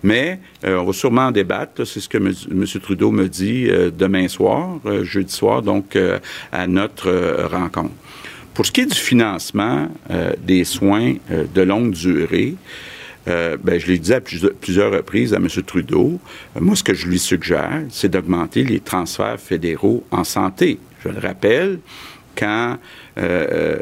[0.03, 1.87] Mais euh, on va sûrement en débattre.
[1.87, 2.66] C'est ce que M.
[2.83, 5.99] Trudeau me dit euh, demain soir, euh, jeudi soir, donc
[6.53, 7.94] à notre rencontre.
[8.55, 9.88] Pour ce qui est du financement
[10.42, 12.57] des soins de longue durée,
[13.27, 15.46] ben, je l'ai dit à plusieurs reprises à M.
[15.64, 16.18] Trudeau.
[16.59, 20.79] moi, ce que je lui suggère, c'est d'augmenter les transferts fédéraux en santé.
[21.05, 21.79] Je le rappelle,
[22.37, 22.77] quand
[23.18, 23.79] euh, euh,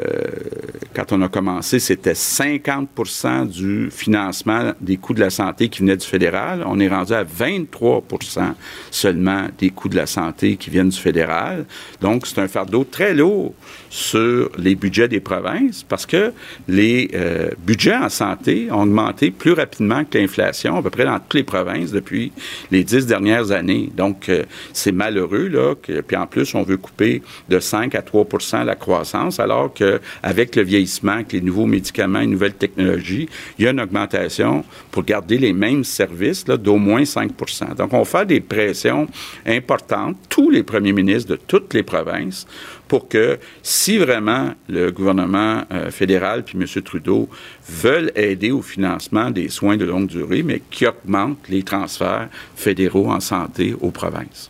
[0.93, 5.97] quand on a commencé, c'était 50% du financement des coûts de la santé qui venait
[5.97, 6.63] du fédéral.
[6.65, 8.53] On est rendu à 23%
[8.91, 11.65] seulement des coûts de la santé qui viennent du fédéral.
[12.01, 13.53] Donc, c'est un fardeau très lourd
[13.89, 16.33] sur les budgets des provinces parce que
[16.67, 21.19] les euh, budgets en santé ont augmenté plus rapidement que l'inflation, à peu près dans
[21.19, 22.31] toutes les provinces depuis
[22.71, 23.89] les dix dernières années.
[23.95, 24.31] Donc,
[24.73, 25.75] c'est malheureux, là.
[25.75, 30.63] Puis en plus, on veut couper de 5 à 3% la croissance alors qu'avec le
[30.63, 33.27] vieillissement, avec les nouveaux médicaments, les nouvelles technologies,
[33.57, 38.05] il y a une augmentation pour garder les mêmes services d'au moins 5% Donc, on
[38.05, 39.07] fait des pressions
[39.45, 42.47] importantes, tous les premiers ministres de toutes les provinces,
[42.87, 46.65] pour que si vraiment le gouvernement euh, fédéral puis M.
[46.81, 47.29] Trudeau
[47.67, 53.11] veulent aider au financement des soins de longue durée, mais qui augmentent les transferts fédéraux
[53.11, 54.49] en santé aux provinces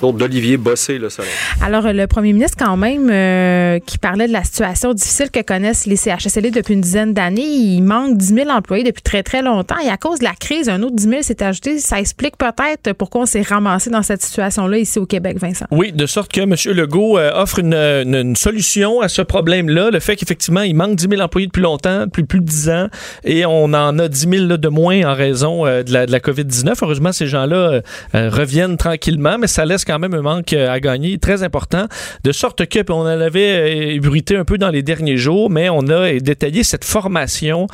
[0.00, 1.30] d'Olivier Bossé, le soleil.
[1.62, 5.86] Alors, le premier ministre, quand même, euh, qui parlait de la situation difficile que connaissent
[5.86, 9.78] les CHSLD depuis une dizaine d'années, il manque 10 000 employés depuis très, très longtemps.
[9.84, 11.78] Et à cause de la crise, un autre 10 000 s'est ajouté.
[11.78, 15.66] Ça explique peut-être pourquoi on s'est ramassé dans cette situation-là ici au Québec, Vincent.
[15.70, 16.54] Oui, de sorte que M.
[16.76, 19.90] Legault euh, offre une, solution à ce problème-là.
[19.90, 22.88] Le fait qu'effectivement, il manque 10 000 employés depuis longtemps, depuis plus de 10 ans,
[23.24, 26.20] et on en a 10 000 de moins en raison euh, de la, de la
[26.20, 26.74] COVID-19.
[26.82, 27.80] Heureusement, ces gens-là
[28.12, 31.86] reviennent tranquillement, mais ça laisse quand même un manque euh, à gagner très important.
[32.24, 35.88] De sorte que, on en avait ébruité un peu dans les derniers jours, mais on
[35.88, 37.66] a détaillé cette formation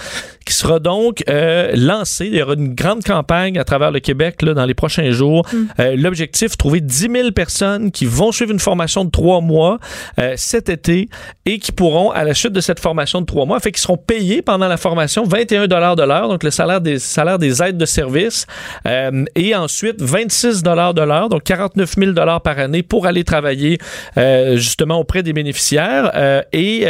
[0.47, 2.27] qui sera donc euh, lancée.
[2.27, 5.47] Il y aura une grande campagne à travers le Québec là, dans les prochains jours.
[5.53, 5.57] Mm.
[5.81, 9.79] Euh, l'objectif, trouver 10 000 personnes qui vont suivre une formation de trois mois
[10.37, 11.09] cet été
[11.47, 13.97] et qui pourront, à la chute de cette formation de trois mois, fait qu'ils seront
[13.97, 15.75] payés pendant la formation 21 de
[16.05, 18.47] l'heure, donc le salaire des, salaire des aides de service,
[19.35, 23.79] et ensuite 26 de l'heure, donc 49 29 000 par année pour aller travailler
[24.55, 26.11] justement auprès des bénéficiaires.
[26.53, 26.87] et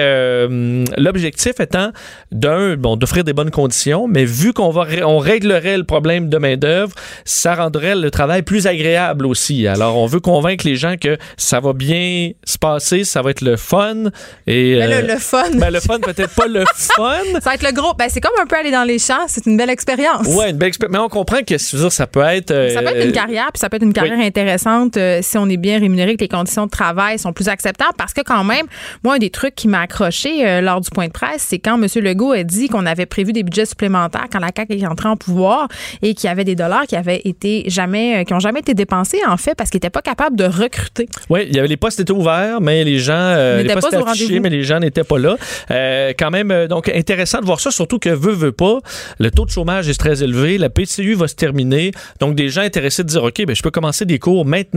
[0.97, 1.91] l'objectif étant
[2.31, 6.39] d'un, bon, d'offrir des bonnes conditions, mais vu qu'on va, on réglerait le problème de
[6.39, 6.93] main-d'œuvre,
[7.25, 9.67] ça rendrait le travail plus agréable aussi.
[9.67, 13.43] Alors, on veut convaincre les gens que ça va bien se passer, ça va être
[13.43, 14.05] le fun.
[14.47, 15.51] Et, le, le, fun.
[15.55, 17.21] Ben, le fun, peut-être pas le fun.
[17.41, 17.95] Ça va être le gros.
[17.95, 19.27] Ben, c'est comme un peu aller dans les champs.
[19.27, 20.27] C'est une belle expérience.
[20.29, 20.93] Oui, une belle expérience.
[20.93, 22.49] Mais on comprend que ça peut être.
[22.73, 24.82] ça peut être une carrière, puis ça peut être une carrière intéressante
[25.23, 27.95] si on est bien rémunéré, que les conditions de travail sont plus acceptables.
[27.97, 28.67] Parce que, quand même,
[29.05, 31.87] moi, un des trucs qui m'a accroché lors du point de presse, c'est quand M.
[32.03, 35.17] Legault a dit qu'on avait prévu des budgets supplémentaires quand la CAQ est entrée en
[35.17, 35.69] pouvoir
[36.03, 39.21] et qu'il y avait des dollars qui avaient été jamais, qui ont jamais été dépensés,
[39.27, 41.09] en fait, parce qu'ils n'étaient pas capables de recruter.
[41.29, 43.97] Oui, il y avait les postes étaient ouverts, mais les gens, euh, les postes étaient
[43.97, 45.37] affichés, mais les gens n'étaient pas là.
[45.71, 48.79] Euh, quand même, euh, donc, intéressant de voir ça, surtout que veut, veut pas,
[49.19, 52.63] le taux de chômage est très élevé, la PCU va se terminer, donc des gens
[52.63, 54.72] intéressés de dire, OK, ben, je peux commencer des cours maintenant,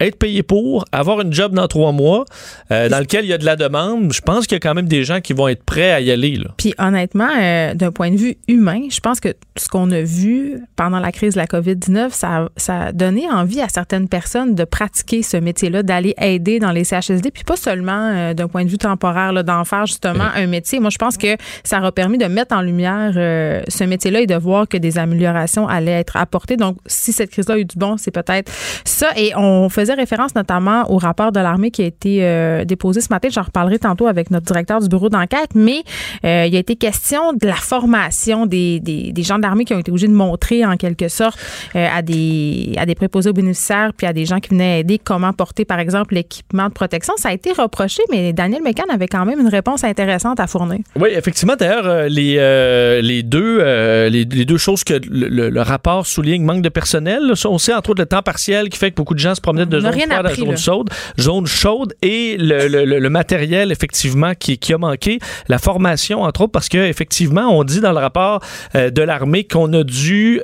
[0.00, 2.24] être payé pour, avoir une job dans trois mois,
[2.70, 4.12] dans lequel il y a de la demande.
[4.12, 6.10] Je pense qu'il y a quand même des gens qui vont être prêts à y
[6.10, 6.36] aller.
[6.36, 6.50] Là.
[6.56, 7.28] Puis honnêtement,
[7.74, 11.34] d'un point de vue humain, je pense que ce qu'on a vu pendant la crise
[11.34, 15.82] de la COVID-19, ça, ça a donné envie à certaines personnes de pratiquer ce métier-là,
[15.82, 19.64] d'aller aider dans les CHSD, puis pas seulement euh, d'un point de vue temporaire, d'en
[19.64, 20.80] faire justement un métier.
[20.80, 24.26] Moi, je pense que ça aura permis de mettre en lumière euh, ce métier-là et
[24.26, 26.56] de voir que des améliorations allaient être apportées.
[26.56, 28.50] Donc, si cette crise-là a eu du bon, c'est peut-être
[28.84, 29.08] ça.
[29.16, 33.08] Et on faisait référence notamment au rapport de l'armée qui a été euh, déposé ce
[33.10, 33.28] matin.
[33.30, 35.82] J'en reparlerai tantôt avec notre directeur du bureau d'enquête, mais
[36.22, 40.12] il a été question de la formation des, gens d'armée qui ont été obligés de
[40.12, 41.38] montrer en quelque sorte
[41.74, 45.32] à des à des préposés aux bénéficiaires puis à des gens qui venaient aider comment
[45.32, 47.14] porter, par exemple, l'équipement de protection.
[47.16, 50.80] Ça a été reproché, mais Daniel McCann avait quand même une réponse intéressante à fournir.
[50.96, 51.54] Oui, effectivement.
[51.58, 57.58] D'ailleurs, euh, les, euh, deux, euh, choses que le, rapport souligne, manque de personnel, on
[57.58, 59.80] sait entre autres le temps partiel qui fait que beaucoup de gens se promenaient de
[59.80, 64.78] zone froide à zone chaude, zone chaude et le, le, matériel, effectivement, qui, qui, a
[64.78, 65.18] manqué.
[65.48, 68.40] La formation, entre autres, parce qu'effectivement, on dit dans le rapport
[68.74, 70.40] de l'armée qu'on a dû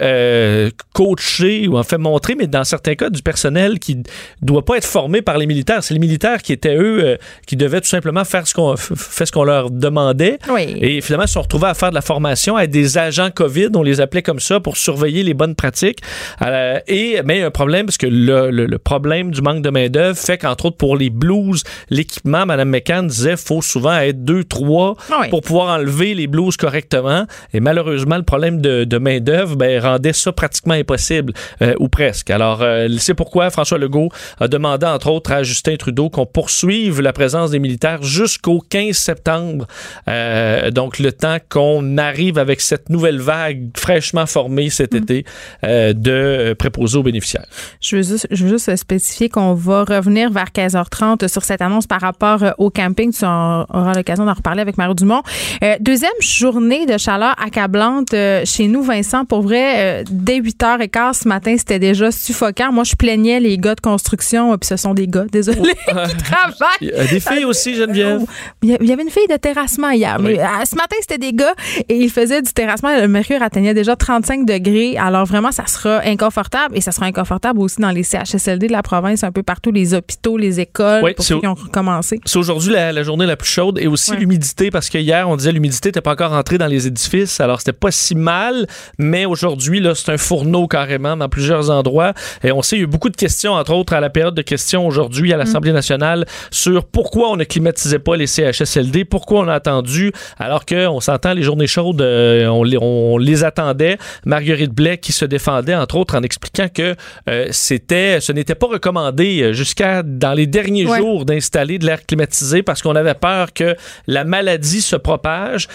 [0.93, 4.03] coacher ou en fait montrer, mais dans certains cas, du personnel qui
[4.43, 5.83] doit pas être formé par les militaires.
[5.83, 9.27] C'est les militaires qui étaient eux, euh, qui devaient tout simplement faire ce qu'on fait
[9.27, 10.39] ce qu'on leur demandait.
[10.59, 13.69] Et finalement, ils se sont retrouvés à faire de la formation à des agents COVID,
[13.75, 16.01] on les appelait comme ça, pour surveiller les bonnes pratiques.
[16.43, 19.63] Euh, et mais il y a un problème parce que le, le, problème du manque
[19.63, 23.97] de main d'œuvre fait qu'entre autres pour les blouses, l'équipement, Mme McCann disait, faut souvent
[23.99, 24.97] être deux, trois
[25.31, 27.27] pour pouvoir enlever les blouses correctement.
[27.53, 31.89] Et malheureusement, le problème de, de main d'œuvre ben, rendait ça pratiquement impossible euh, ou
[31.89, 32.31] presque.
[32.31, 32.65] Alors
[32.99, 37.51] c'est pourquoi François Legault a demandé, entre autres, à Justin Trudeau qu'on poursuive la présence
[37.51, 39.67] des militaires jusqu'au 15 septembre.
[40.09, 44.97] Euh, donc, le temps qu'on arrive avec cette nouvelle vague fraîchement formée cet mm.
[44.97, 45.25] été
[45.65, 47.47] euh, de préposés aux bénéficiaires.
[47.81, 51.87] Je veux juste, je veux juste spécifier qu'on va revenir vers 15h30 sur cette annonce
[51.87, 53.13] par rapport au camping.
[53.13, 55.23] Tu auras l'occasion d'en reparler avec Marie Dumont.
[55.63, 58.15] Euh, deuxième journée de chaleur accablante
[58.45, 59.25] chez nous, Vincent.
[59.25, 62.73] Pour vrai, dès 8h15 ce matin, c'était déjà suffocant.
[62.73, 66.67] Moi, je plaignais les gars de construction, puis ce sont des gars, désolé, qui travaillent.
[66.81, 68.23] Il y a des filles aussi, Geneviève.
[68.63, 71.55] Il y avait une fille de terrassement hier, mais euh, ce matin, c'était des gars
[71.89, 72.97] et ils faisaient du terrassement.
[72.97, 74.97] Le mercure atteignait déjà 35 degrés.
[74.97, 78.03] Alors vraiment, ça sera inconfortable et ça sera inconfortable aussi dans les
[78.47, 81.55] CHSLD de la province, un peu partout, les hôpitaux, les écoles, pour ceux qui ont
[81.55, 82.21] recommencé.
[82.25, 85.53] C'est aujourd'hui la, journée la plus chaude et aussi l'humidité parce que hier, on disait
[85.53, 87.41] l'humidité n'était pas encore entrée dans les édifices.
[87.41, 88.67] Alors, c'était pas si mal,
[88.99, 92.13] mais aujourd'hui, là, c'est un fourneau carrément dans plusieurs endroits.
[92.43, 94.35] Et on sait, il y a eu beaucoup de questions, entre autres, à la période
[94.35, 95.75] de questions aujourd'hui à l'Assemblée mm.
[95.75, 101.01] nationale sur pourquoi on ne climatisait pas les CHSLD, pourquoi on a attendu, alors qu'on
[101.01, 103.99] s'entend les journées chaudes, euh, on, les, on, les attendait.
[104.25, 106.95] Marguerite Blais qui se défendait, entre autres, en expliquant que
[107.29, 112.05] euh, c'était, ce n'était pas recommandé euh, jusqu'à dans les derniers jours d'installer de l'air
[112.07, 115.69] climatisé parce qu'on avait peur que la maladie se propage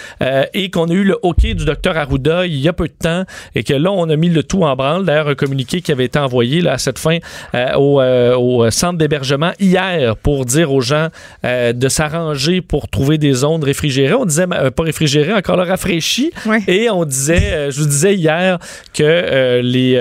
[0.54, 3.24] et qu'on a eu le hockey du docteur Arruda il y a peu de temps
[3.56, 5.06] et que là, on a mis le tout en branle.
[5.06, 7.18] D'ailleurs, un communiqué qui avait été envoyé là, à cette fin
[7.76, 11.08] au, au centre d'hébergement hier pour dire aux gens
[11.46, 14.14] euh, de s'arranger pour trouver des zones réfrigérées.
[14.14, 16.32] On disait euh, pas réfrigérées, encore là rafraîchies.
[16.68, 18.60] Et on disait, euh, je vous disais hier
[18.94, 19.92] que les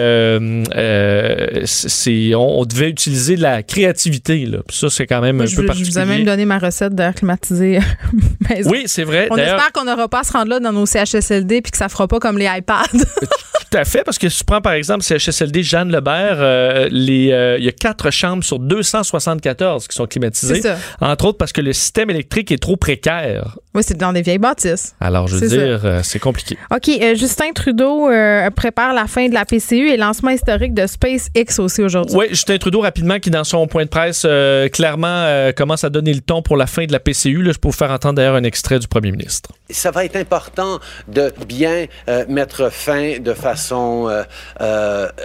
[1.65, 4.47] c'est on, devait utiliser de la créativité.
[4.47, 4.59] Là.
[4.71, 5.91] ça, c'est quand même un peu particulier.
[5.91, 7.81] Je vous ai même donné ma recette d'air climatisé
[8.67, 9.29] Oui, c'est vrai.
[9.31, 11.89] On espère qu'on n'aura pas à se rendre là dans nos CHSLD puis que ça
[11.89, 12.85] fera pas comme les iPads.
[12.93, 17.65] Tout à fait, parce que si tu prends par exemple CHSLD Jeanne Lebert, les, il
[17.65, 20.63] y a quatre chambres sur 274 qui sont climatisées.
[21.01, 23.59] Entre autres parce que le système électrique est trop précaire.
[23.73, 24.97] Oui, c'est dans des vieilles bâtisses.
[25.01, 26.59] Alors, je veux dire, euh, c'est compliqué.
[26.75, 26.89] OK.
[26.89, 31.61] Euh, Justin Trudeau euh, prépare la fin de la PCU et lancement historique de SpaceX
[31.61, 32.17] aussi aujourd'hui.
[32.17, 35.91] Oui, Justin Trudeau, rapidement, qui, dans son point de presse, euh, clairement euh, commence à
[35.91, 37.43] donner le ton pour la fin de la PCU.
[37.43, 39.53] Là, je peux vous faire entendre d'ailleurs un extrait du premier ministre.
[39.71, 44.11] Ça va être important de bien euh, mettre fin de façon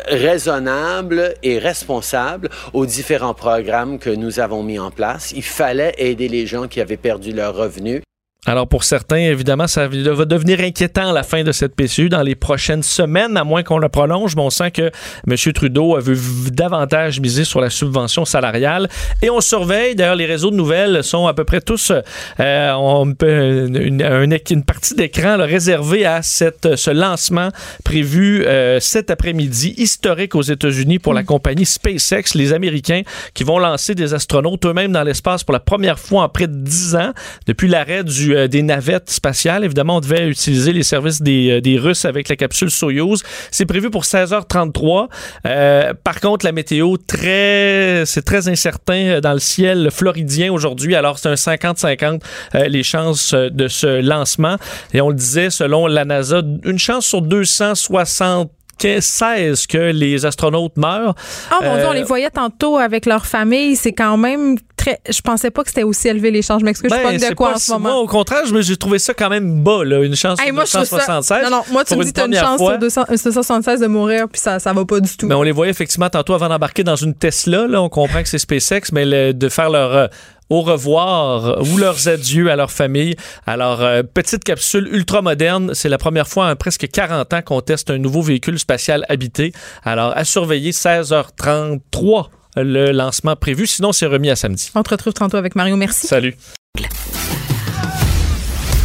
[0.07, 5.33] raisonnable et responsable aux différents programmes que nous avons mis en place.
[5.35, 8.01] Il fallait aider les gens qui avaient perdu leurs revenus.
[8.47, 12.21] Alors pour certains, évidemment, ça va devenir inquiétant à la fin de cette PCU dans
[12.21, 14.35] les prochaines semaines, à moins qu'on le prolonge.
[14.35, 14.91] Mais on sent que
[15.27, 15.53] M.
[15.53, 18.87] Trudeau veut davantage miser sur la subvention salariale.
[19.23, 21.91] Et on surveille, d'ailleurs, les réseaux de nouvelles sont à peu près tous
[22.39, 27.49] euh, une, une, partie d'écran réservée à cette, ce lancement
[27.83, 31.25] prévu euh, cet après-midi, historique aux États-Unis pour la mm.
[31.25, 33.01] compagnie SpaceX, les Américains
[33.33, 36.55] qui vont lancer des astronautes eux-mêmes dans l'espace pour la première fois en près de
[36.55, 37.11] dix ans,
[37.47, 39.63] depuis l'arrêt du euh, des navettes spatiales.
[39.63, 43.23] Évidemment, on devait utiliser les services des, euh, des Russes avec la capsule Soyuz.
[43.51, 45.07] C'est prévu pour 16h33.
[45.45, 50.95] Euh, par contre, la météo, très, c'est très incertain dans le ciel floridien aujourd'hui.
[50.95, 52.21] Alors, c'est un 50-50
[52.67, 54.57] les chances de ce lancement.
[54.93, 60.77] Et on le disait, selon la NASA, une chance sur 260 16 que les astronautes
[60.77, 61.15] meurent?
[61.51, 63.75] Oh mon Dieu, on les voyait tantôt avec leur famille.
[63.75, 64.99] C'est quand même très.
[65.09, 66.61] Je pensais pas que c'était aussi élevé les chances.
[66.61, 67.89] Je m'excuse, je ben, pas de quoi en ce moment?
[67.89, 71.43] Moi, au contraire, j'ai trouvé ça quand même bas, là, une chance sur 276.
[71.43, 74.27] Non, non, moi, tu me dis que tu as une chance sur 276 de mourir,
[74.29, 75.27] puis ça, ça va pas du tout.
[75.27, 77.67] Mais on les voyait effectivement tantôt avant d'embarquer dans une Tesla.
[77.67, 80.07] Là, on comprend que c'est SpaceX, mais de faire leur euh,
[80.49, 83.15] au revoir ou leurs adieux à leur famille.
[83.45, 85.71] Alors, euh, petite capsule ultra moderne.
[85.73, 89.53] C'est la première fois en presque 40 ans qu'on teste un nouveau véhicule spatial habité.
[89.83, 93.67] Alors, à surveiller 16h33 le lancement prévu.
[93.67, 94.71] Sinon, c'est remis à samedi.
[94.75, 95.75] On te retrouve tantôt avec Mario.
[95.75, 96.07] Merci.
[96.07, 96.35] Salut.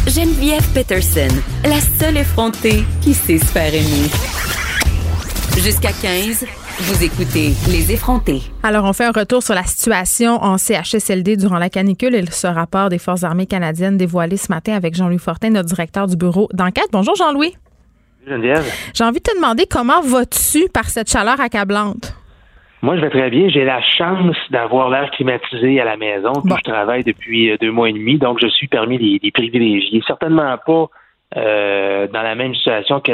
[0.07, 1.29] Geneviève Peterson,
[1.63, 4.09] la seule effrontée qui sait se faire aimer.
[5.57, 6.45] Jusqu'à 15.
[6.83, 8.41] Vous écoutez Les effrontés.
[8.63, 12.47] Alors, on fait un retour sur la situation en CHSLD durant la canicule et ce
[12.47, 16.49] rapport des Forces armées canadiennes dévoilé ce matin avec Jean-Louis Fortin, notre directeur du bureau
[16.53, 16.87] d'enquête.
[16.91, 17.53] Bonjour, Jean-Louis.
[18.25, 18.65] Geneviève.
[18.95, 22.15] J'ai envie de te demander comment vas-tu par cette chaleur accablante?
[22.81, 23.47] Moi, je vais très bien.
[23.49, 26.33] J'ai la chance d'avoir l'air climatisé à la maison.
[26.43, 30.01] je travaille depuis euh, deux mois et demi, donc je suis parmi les, privilégiés.
[30.07, 30.87] Certainement pas
[31.37, 33.11] euh, dans la même situation que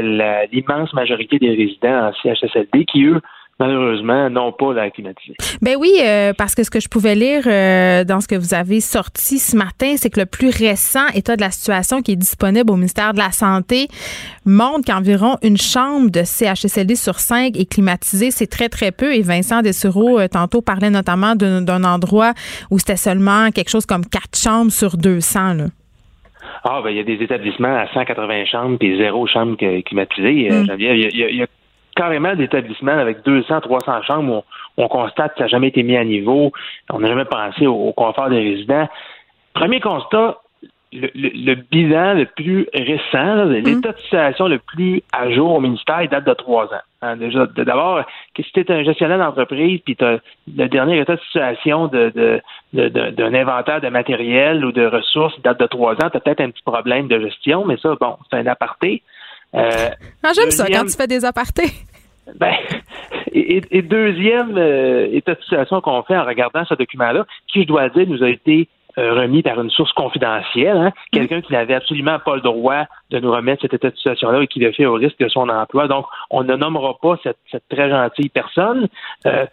[0.54, 3.20] l'immense majorité des résidents en CHSLD qui, eux,
[3.60, 5.36] malheureusement, n'ont pas la climatisée.
[5.62, 8.54] Ben oui, euh, parce que ce que je pouvais lire euh, dans ce que vous
[8.54, 12.18] avez sorti ce matin, c'est que le plus récent état de la situation qui est
[12.18, 13.88] disponible au ministère de la Santé
[14.46, 18.32] montre qu'environ une chambre de CHSLD sur cinq est climatisée.
[18.32, 19.14] C'est très, très peu.
[19.14, 22.34] Et Vincent Dessureau, euh, tantôt, parlait notamment d'un endroit
[22.72, 25.54] où c'était seulement quelque chose comme quatre chambres sur 200.
[25.54, 25.66] Là.
[26.64, 30.50] Ah, ben, il y a des établissements à 180 chambres puis zéro chambre climatisée.
[30.50, 30.66] Mm.
[30.80, 31.48] Il, y a,
[31.98, 34.44] carrément d'établissements avec 200, 300 chambres
[34.78, 36.52] où on, constate que ça n'a jamais été mis à niveau.
[36.90, 38.88] On n'a jamais pensé au, confort des résidents.
[39.54, 40.38] Premier constat,
[40.94, 43.54] le, bilan le plus récent, mm.
[43.54, 46.86] l'état de situation le plus à jour au ministère, il date de trois ans.
[47.02, 47.16] Hein,
[47.58, 48.02] d'abord,
[48.36, 52.42] si tu es un gestionnaire d'entreprise, puis le dernier état de situation de,
[52.74, 56.42] d'un inventaire de matériel ou de ressources il date de trois ans, tu as peut-être
[56.42, 59.04] un petit problème de gestion, mais ça, bon, c'est un aparté.
[59.58, 59.90] Euh,
[60.24, 61.72] ah, j'aime ça quand tu fais des apartés.
[62.36, 62.56] Ben,
[63.32, 67.88] et, deuxième euh, état de situation qu'on fait en regardant ce document-là, qui, je dois
[67.88, 68.68] dire, nous a été
[69.00, 73.20] euh, remis par une source confidentielle, hein, quelqu'un qui n'avait absolument pas le droit de
[73.20, 75.88] nous remettre cet état de situation-là et qui le fait au risque de son emploi.
[75.88, 77.38] Donc, on ne nommera pas cette,
[77.70, 78.88] très gentille personne.
[79.28, 79.46] Euh,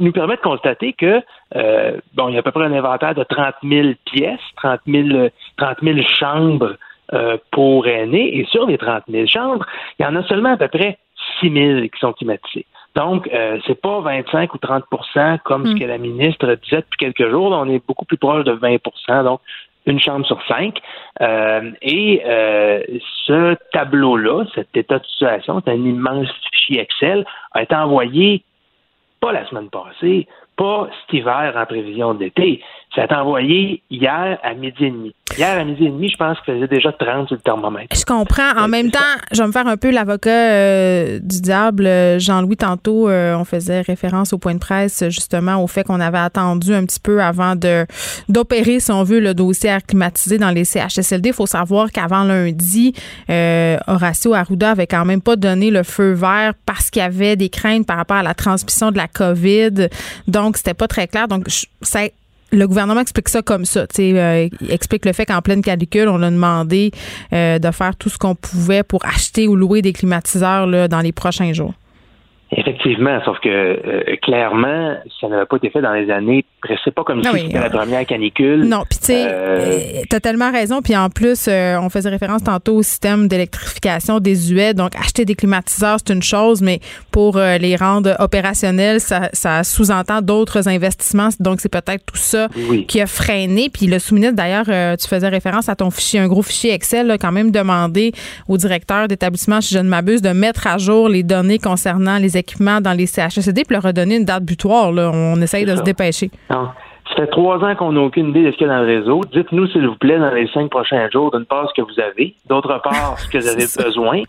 [0.00, 1.22] nous permet de constater que,
[1.56, 4.80] euh, bon, il y a à peu près un inventaire de 30 000 pièces, 30
[4.86, 6.74] 000, 30 000 chambres
[7.12, 9.66] euh, pour aînés, et sur les 30 000 chambres,
[9.98, 10.98] il y en a seulement à peu près
[11.40, 12.66] 6 000 qui sont climatisées.
[12.96, 15.78] Donc, euh, c'est pas 25 ou 30% comme ce hmm.
[15.78, 17.52] que la ministre disait depuis quelques jours.
[17.52, 19.40] on est beaucoup plus proche de 20% donc
[19.86, 20.78] une chambre sur cinq.
[21.20, 22.82] Euh, et euh,
[23.26, 28.44] ce tableau-là, cet état de situation, c'est un immense fichier Excel, a été envoyé
[29.20, 30.26] pas la semaine passée,
[30.60, 32.60] pas cet hiver en prévision d'été.
[32.94, 35.14] Ça a été envoyé hier à midi et demi.
[35.38, 37.96] Hier à midi et demi, je pense qu'il faisait déjà 30 sur le thermomètre.
[37.96, 38.50] Je comprends.
[38.58, 38.98] En même temps,
[39.30, 41.88] je vais me faire un peu l'avocat euh, du diable.
[42.18, 46.18] Jean-Louis, tantôt, euh, on faisait référence au point de presse, justement, au fait qu'on avait
[46.18, 47.86] attendu un petit peu avant de
[48.28, 51.28] d'opérer, si on veut, le dossier à climatiser dans les CHSLD.
[51.28, 52.92] Il faut savoir qu'avant lundi,
[53.30, 57.36] euh, Horacio Arruda avait quand même pas donné le feu vert parce qu'il y avait
[57.36, 59.88] des craintes par rapport à la transmission de la COVID.
[60.26, 61.28] Donc, c'était pas très clair.
[61.28, 61.46] Donc,
[62.52, 63.86] le gouvernement explique ça comme ça.
[63.98, 66.90] Euh, il explique le fait qu'en pleine canicule, on a demandé
[67.32, 71.12] euh, de faire tout ce qu'on pouvait pour acheter ou louer des climatiseurs dans les
[71.12, 71.74] prochains jours.
[72.52, 76.44] Effectivement, sauf que euh, clairement, ça n'avait pas été fait dans les années.
[76.84, 78.64] C'est pas comme si c'était la première canicule.
[78.64, 79.78] Non, puis tu sais, euh,
[80.08, 80.82] t'as tellement raison.
[80.82, 84.74] Puis en plus, euh, on faisait référence tantôt au système d'électrification des UE.
[84.74, 86.80] Donc, acheter des climatiseurs, c'est une chose, mais
[87.12, 91.28] pour les rendre opérationnels, ça, ça sous-entend d'autres investissements.
[91.38, 92.48] Donc, c'est peut-être tout ça
[92.88, 93.70] qui a freiné.
[93.72, 97.16] Puis le sous-ministre, d'ailleurs, tu faisais référence à ton fichier, un gros fichier Excel, là,
[97.16, 98.12] quand même demandé
[98.48, 102.39] au directeur d'établissement, si je ne m'abuse, de mettre à jour les données concernant les
[102.40, 104.92] équipements dans les CHSCD puis leur redonner une date butoir.
[104.92, 105.10] Là.
[105.12, 106.30] On essaye de se dépêcher.
[106.48, 108.98] Ça fait trois ans qu'on n'a aucune idée de ce qu'il y a dans le
[108.98, 109.20] réseau.
[109.32, 112.34] Dites-nous, s'il vous plaît, dans les cinq prochains jours, d'une part, ce que vous avez,
[112.48, 114.22] d'autre part, ce que vous avez besoin.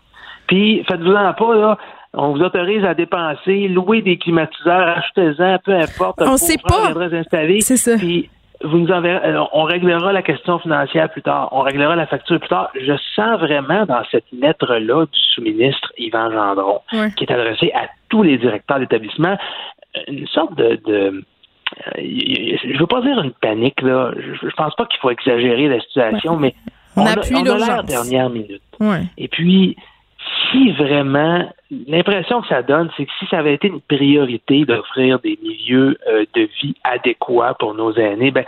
[0.48, 1.78] Puis, faites-vous-en pas, là.
[2.14, 6.20] On vous autorise à dépenser, louer des climatiseurs, achetez-en, peu importe.
[6.20, 6.92] On sait pas.
[7.60, 7.92] C'est ça
[8.64, 12.38] vous nous enverrez, euh, on réglera la question financière plus tard, on réglera la facture
[12.38, 12.70] plus tard.
[12.74, 16.80] Je sens vraiment dans cette lettre-là du sous-ministre Yvan Gendron,
[17.16, 19.36] qui est adressée à tous les directeurs d'établissement,
[20.08, 21.24] une sorte de, de
[21.86, 24.12] euh, je veux pas dire une panique là.
[24.16, 26.54] Je, pense pas qu'il faut exagérer la situation, mais
[26.96, 28.62] on, a, on a dernière minute.
[29.16, 29.76] Et puis
[30.52, 31.50] si vraiment,
[31.88, 35.98] l'impression que ça donne, c'est que si ça avait été une priorité d'offrir des milieux
[36.06, 38.44] euh, de vie adéquats pour nos aînés, ben,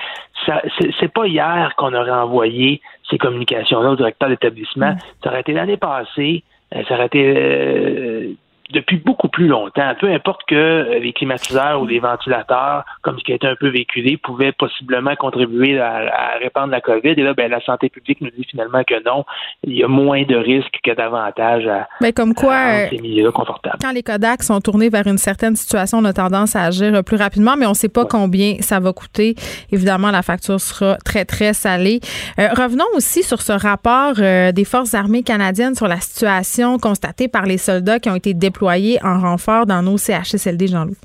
[0.46, 0.62] ça,
[1.00, 2.80] c'est pas hier qu'on aurait envoyé
[3.10, 4.92] ces communications-là au directeur d'établissement.
[4.92, 4.98] Mm.
[5.22, 6.44] Ça aurait été l'année passée.
[6.74, 8.32] Euh, ça aurait été euh,
[8.72, 9.94] depuis beaucoup plus longtemps.
[10.00, 13.56] Peu importe que euh, les climatiseurs ou les ventilateurs, comme ce qui a été un
[13.56, 17.10] peu véhiculé, pouvaient possiblement contribuer à, répandre la COVID.
[17.10, 19.24] Et là, ben, la santé publique nous dit finalement que non.
[19.64, 23.30] Il y a moins de risques que d'avantages à, Mais comme quoi, euh, ces milieux
[23.32, 23.78] confortables.
[23.80, 27.16] Quand les Kodak sont tournés vers une certaine situation, on a tendance à agir plus
[27.16, 29.34] rapidement, mais on ne sait pas combien ça va coûter.
[29.72, 32.00] Évidemment, la facture sera très, très salée.
[32.38, 37.44] Euh, revenons aussi sur ce rapport des Forces armées canadiennes sur la situation constatée par
[37.44, 40.96] les soldats qui ont été déployés en renfort dans nos CHSLD, Jean-Louis?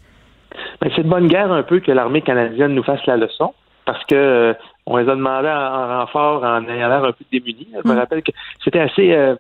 [0.81, 3.53] Ben, c'est de bonne guerre un peu que l'armée canadienne nous fasse la leçon
[3.85, 4.53] parce que euh,
[4.85, 7.67] on les a demandé en, renfort en ayant l'air un peu démunis.
[7.73, 7.97] Je me mm.
[7.97, 8.31] rappelle que
[8.63, 9.35] c'était assez euh,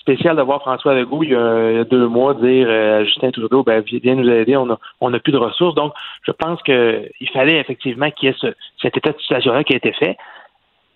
[0.00, 3.62] spécial de voir François Legault il y a, deux mois dire euh, à Justin Trudeau
[3.62, 5.76] ben viens nous aider, on a plus de ressources.
[5.76, 5.92] Donc
[6.26, 9.92] je pense qu'il fallait effectivement qu'il y ait cet état de situation-là qui a été
[9.92, 10.16] fait.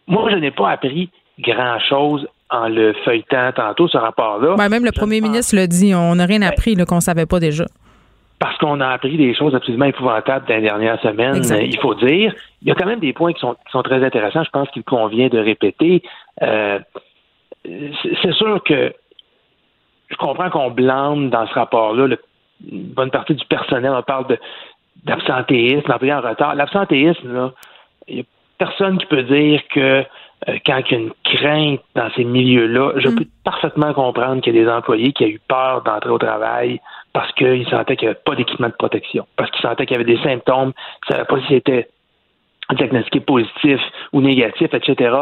[0.08, 4.54] Moi, je n'ai pas appris grand chose en le feuilletant tantôt, ce rapport-là.
[4.56, 7.26] Ben, même le premier ministre le dit, on n'a rien ben, appris qu'on ne savait
[7.26, 7.64] pas déjà.
[8.38, 12.34] Parce qu'on a appris des choses absolument épouvantables dans les dernières semaines, il faut dire.
[12.62, 15.28] Il y a quand même des points qui sont, très intéressants, je pense qu'il convient
[15.28, 16.02] de répéter.
[16.42, 16.78] Euh,
[17.64, 18.92] c'est sûr que
[20.08, 22.16] je comprends qu'on blâme dans ce rapport-là
[22.70, 23.92] une bonne partie du personnel.
[23.92, 24.38] On parle
[25.04, 26.54] d'absentéisme, d'employés en retard.
[26.54, 27.52] L'absentéisme,
[28.08, 28.24] il n'y a
[28.58, 30.04] personne qui peut dire que
[30.64, 33.16] quand il y a une crainte dans ces milieux-là, je mm.
[33.16, 36.80] peux parfaitement comprendre qu'il y a des employés qui ont eu peur d'entrer au travail
[37.12, 40.00] parce qu'ils sentaient qu'il n'y avait pas d'équipement de protection, parce qu'ils sentaient qu'il y
[40.00, 40.72] avait des symptômes,
[41.06, 41.88] qu'ils ne savaient pas si c'était
[42.74, 43.80] diagnostiqué positif
[44.12, 45.16] ou négatif, etc.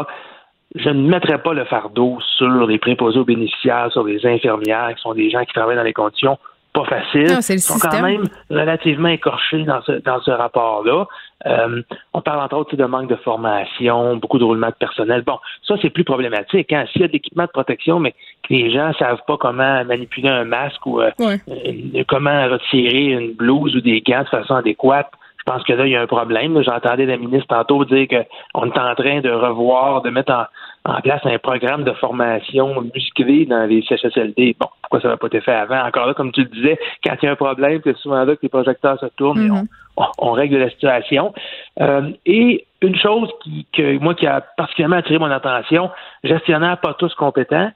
[0.75, 5.01] Je ne mettrai pas le fardeau sur les préposés aux bénéficiaires, sur les infirmières, qui
[5.01, 6.37] sont des gens qui travaillent dans les conditions
[6.75, 7.31] pas faciles.
[7.31, 11.05] Non, Ils sont quand même relativement écorchés dans ce, dans ce rapport-là.
[11.45, 11.81] Euh,
[12.13, 15.23] on parle entre autres de manque de formation, beaucoup de roulement de personnel.
[15.25, 16.73] Bon, ça c'est plus problématique.
[16.73, 16.85] Hein?
[16.91, 18.11] S'il y a de l'équipement de protection, mais
[18.43, 23.33] que les gens savent pas comment manipuler un masque ou euh, euh, comment retirer une
[23.33, 26.07] blouse ou des gants de façon adéquate, je pense que là, il y a un
[26.07, 26.61] problème.
[26.63, 30.45] J'entendais la ministre tantôt dire qu'on est en train de revoir, de mettre en,
[30.85, 34.55] en place un programme de formation musclé dans les CHSLD.
[34.59, 35.83] Bon, pourquoi ça n'a pas été fait avant?
[35.83, 38.35] Encore là, comme tu le disais, quand il y a un problème, c'est souvent là
[38.35, 40.11] que les projecteurs se tournent et mm-hmm.
[40.19, 41.33] on, règle la situation.
[41.81, 45.89] Euh, et une chose qui, que moi qui a particulièrement attiré mon attention,
[46.23, 47.71] gestionnaire pas tous compétents.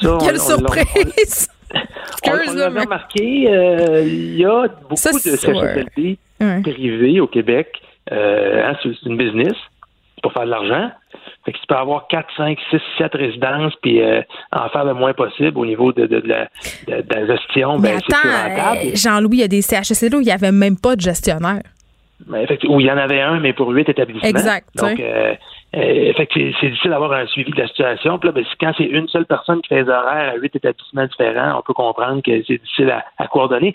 [0.00, 1.48] Quelle surprise!
[2.26, 6.18] on, on remarqué, euh, il y a beaucoup de CHSLD
[6.62, 7.80] privés au Québec.
[8.10, 9.54] Euh, hein, c'est une business
[10.22, 10.90] pour faire de l'argent.
[11.44, 14.22] Fait que tu peux avoir 4, 5, 6, 7 résidences puis euh,
[14.52, 16.48] en faire le moins possible au niveau de, de, de, la,
[16.86, 17.78] de, la, gestion.
[17.78, 20.78] Mais ben, attends, euh, Jean-Louis, il y a des CHSLD où il n'y avait même
[20.78, 21.62] pas de gestionnaire.
[22.26, 24.28] Ben, où il y en avait un, mais pour huit établissements.
[24.28, 24.68] Exact.
[24.76, 25.34] Donc, euh,
[25.74, 28.18] euh, fait que c'est difficile d'avoir un suivi de la situation.
[28.18, 31.06] Puis là, ben, quand c'est une seule personne qui fait les horaires à huit établissements
[31.06, 33.74] différents, on peut comprendre que c'est difficile à, à coordonner.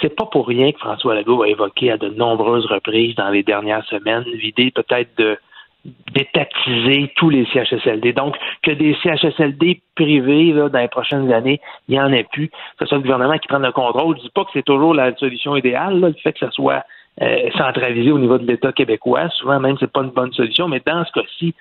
[0.00, 3.44] C'est pas pour rien que François Legault a évoqué à de nombreuses reprises dans les
[3.44, 5.38] dernières semaines l'idée peut-être de
[5.84, 8.12] d'étatiser tous les CHSLD.
[8.12, 12.48] Donc, que des CHSLD privés là, dans les prochaines années, il n'y en ait plus.
[12.48, 14.16] Que ce soit le gouvernement qui prenne le contrôle.
[14.16, 16.84] Je dis pas que c'est toujours la solution idéale, là, le fait que ça soit
[17.20, 19.28] euh, centralisé au niveau de l'État québécois.
[19.30, 21.54] Souvent même, c'est pas une bonne solution, mais dans ce cas-ci,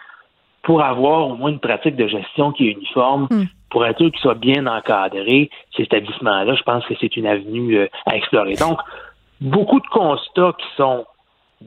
[0.64, 3.46] pour avoir au moins une pratique de gestion qui est uniforme, hmm.
[3.70, 7.78] pour être sûr qu'ils soient bien encadrés, ces établissements-là, je pense que c'est une avenue
[7.78, 8.56] euh, à explorer.
[8.56, 8.80] Donc,
[9.42, 11.06] beaucoup de constats qui sont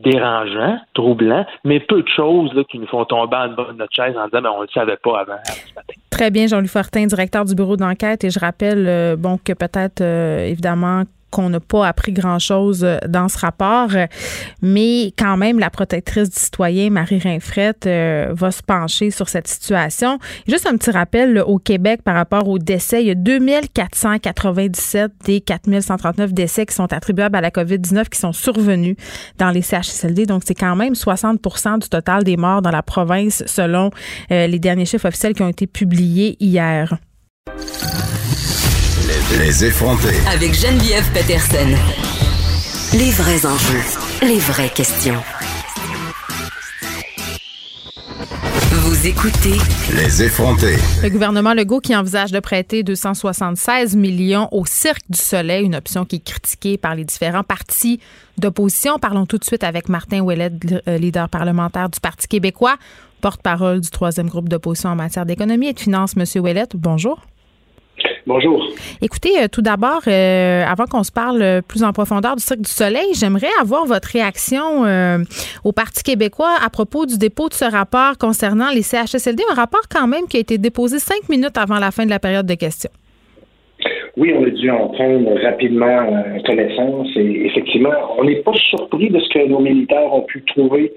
[0.02, 4.16] dérangeants, troublants, mais peu de choses qui nous font tomber en bas de notre chaise
[4.16, 5.94] en disant mais ben, on ne le savait pas avant ce matin.
[6.10, 10.00] Très bien, Jean-Louis Fortin, directeur du bureau d'enquête, et je rappelle euh, bon que peut-être
[10.00, 14.06] euh, évidemment qu'on n'a pas appris grand-chose euh, dans ce rapport, euh,
[14.62, 19.48] mais quand même, la protectrice du citoyen, Marie Rinfrette, euh, va se pencher sur cette
[19.48, 20.18] situation.
[20.46, 25.40] Juste un petit rappel, au Québec, par rapport aux décès, il y a 2497 des
[25.40, 28.96] 4139 décès qui sont attribuables à la COVID-19 qui sont survenus
[29.38, 30.26] dans les CHSLD.
[30.26, 33.90] Donc, c'est quand même 60% du total des morts dans la province selon
[34.30, 36.98] les derniers chiffres officiels qui ont été publiés hier.
[39.32, 40.14] Les effronter.
[40.32, 41.74] Avec Geneviève Peterson.
[42.96, 43.82] Les vrais enjeux.
[44.22, 45.20] Les vraies questions.
[48.70, 49.58] Vous écoutez.
[49.96, 50.76] Les effronter.
[51.02, 56.04] Le gouvernement Legault qui envisage de prêter 276 millions au Cirque du Soleil, une option
[56.04, 57.98] qui est critiquée par les différents partis
[58.38, 59.00] d'opposition.
[59.00, 60.52] Parlons tout de suite avec Martin Ouellet,
[60.86, 62.76] euh, leader parlementaire du Parti québécois,
[63.20, 66.14] porte-parole du troisième groupe d'opposition en matière d'économie et de finances.
[66.14, 67.26] Monsieur Ouellet, bonjour.
[68.26, 68.66] Bonjour.
[69.00, 72.60] Écoutez, euh, tout d'abord, euh, avant qu'on se parle euh, plus en profondeur du Cirque
[72.60, 74.84] du Soleil, j'aimerais avoir votre réaction
[75.64, 79.82] au Parti québécois à propos du dépôt de ce rapport concernant les CHSLD, un rapport
[79.90, 82.54] quand même qui a été déposé cinq minutes avant la fin de la période de
[82.54, 82.90] questions.
[84.16, 89.20] Oui, on a dû en prendre rapidement connaissance et effectivement, on n'est pas surpris de
[89.20, 90.92] ce que nos militaires ont pu trouver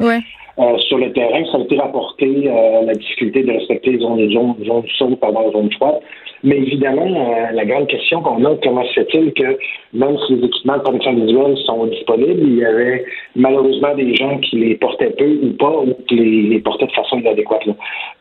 [0.88, 1.44] sur le terrain.
[1.52, 2.50] Ça a été rapporté,
[2.86, 6.02] la difficulté de respecter les zones, les zones, zones chaudes, pardon, les zones froides.
[6.44, 9.58] Mais évidemment, euh, la grande question qu'on a, comment se fait-il que
[9.94, 13.04] même si les équipements de protection visuelle sont disponibles, il y avait
[13.36, 17.20] malheureusement des gens qui les portaient peu ou pas, ou qui les, portaient de façon
[17.20, 17.68] inadéquate.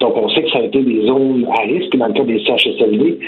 [0.00, 2.40] Donc, on sait que ça a été des zones à risque dans le cas des
[2.40, 3.18] CHSLD.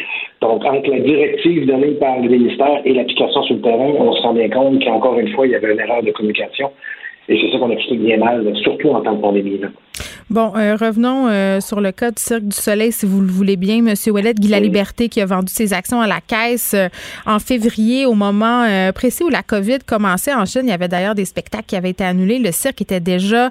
[0.41, 4.22] Donc, entre la directive donnée par le ministère et l'application sur le terrain, on se
[4.22, 6.70] rend bien compte qu'encore une fois, il y avait une erreur de communication.
[7.31, 9.59] Et c'est ça qu'on explique bien mal, surtout en temps de pandémie.
[9.59, 9.68] Là.
[10.31, 13.57] Bon, euh, revenons euh, sur le cas du Cirque du Soleil, si vous le voulez
[13.57, 13.83] bien.
[13.83, 16.89] Monsieur Ouellet, Guy La Liberté, qui a vendu ses actions à la caisse euh,
[17.26, 18.64] en février, au moment
[18.95, 20.62] précis où la COVID commençait en Chine.
[20.64, 22.39] Il y avait d'ailleurs des spectacles qui avaient été annulés.
[22.39, 23.51] Le cirque était déjà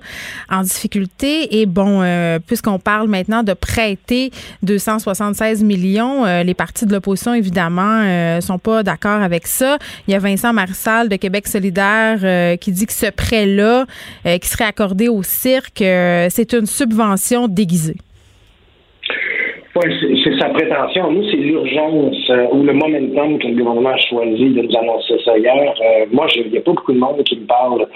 [0.49, 1.59] en difficulté.
[1.59, 2.01] Et bon,
[2.47, 4.31] puisqu'on parle maintenant de prêter
[4.63, 9.77] 276 millions, les partis de l'opposition, évidemment, sont pas d'accord avec ça.
[10.07, 13.68] Il y a Vincent Marissal de Québec solidaire qui dit que ce prêt-là,
[14.23, 17.97] qui serait accordé au cirque, c'est une subvention déguisée.
[19.75, 21.11] Oui, c'est sa prétention.
[21.11, 25.13] Nous, c'est l'urgence euh, ou le momentum que le gouvernement a choisi de nous annoncer
[25.23, 25.73] ça hier.
[25.81, 27.87] Euh, moi, il n'y a pas beaucoup de monde qui me parle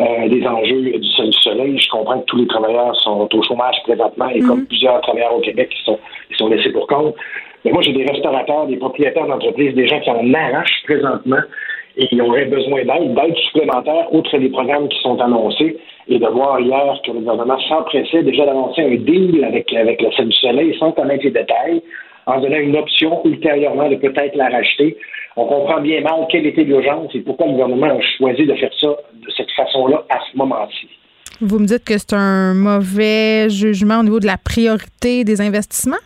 [0.00, 1.78] euh, des enjeux du, soleil.
[1.78, 4.66] Je comprends que tous les travailleurs sont au chômage présentement et comme mhm.
[4.66, 5.98] plusieurs travailleurs au Québec qui sont,
[6.30, 7.14] qui sont laissés pour compte.
[7.64, 11.42] Mais moi, j'ai des restaurateurs, des propriétaires d'entreprises, des gens qui en arrachent présentement
[11.96, 15.78] et qui auraient besoin d'aide, d'aide supplémentaire, outre les programmes qui sont annoncés,
[16.08, 19.84] et de voir hier que le gouvernement s'empressait déjà d'annoncer un deal avec, la
[20.16, 21.82] Scène du Soleil sans connaître les détails,
[22.26, 24.96] en donnant une option ultérieurement de peut-être la racheter.
[25.36, 28.72] On comprend bien mal quelle était l'urgence et pourquoi le gouvernement a choisi de faire
[28.80, 30.88] ça de cette façon-là à ce moment-ci.
[31.40, 35.96] Vous me dites que c'est un mauvais jugement au niveau de la priorité des investissements?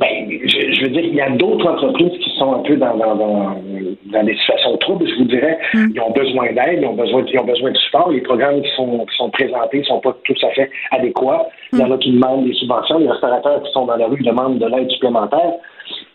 [0.00, 3.14] Ben, je, veux dire, il y a d'autres entreprises qui sont un peu dans, dans,
[3.16, 5.58] dans, des situations troubles, je vous dirais.
[5.74, 5.88] Mm.
[5.94, 8.10] Ils ont besoin d'aide, ils ont besoin, ils ont besoin de support.
[8.10, 11.46] Les programmes qui sont, qui sont présentés ne sont pas tout à fait adéquats.
[11.74, 12.98] Il y en a qui demandent des subventions.
[12.98, 15.52] Les restaurateurs qui sont dans la rue demandent de l'aide supplémentaire.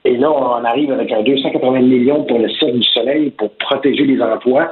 [0.03, 4.05] Et là, on arrive avec un 280 millions pour le Cirque du Soleil pour protéger
[4.05, 4.71] les emplois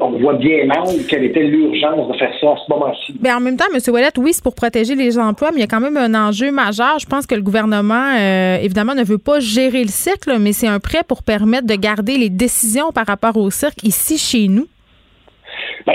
[0.00, 3.14] on voit bien mal quelle était l'urgence de faire ça à ce moment-ci.
[3.20, 3.80] Mais en même temps, M.
[3.92, 6.52] Ouellet, oui, c'est pour protéger les emplois, mais il y a quand même un enjeu
[6.52, 6.98] majeur.
[6.98, 10.68] Je pense que le gouvernement, euh, évidemment, ne veut pas gérer le cirque, mais c'est
[10.68, 14.66] un prêt pour permettre de garder les décisions par rapport au cirque ici chez nous.
[15.86, 15.94] Ben,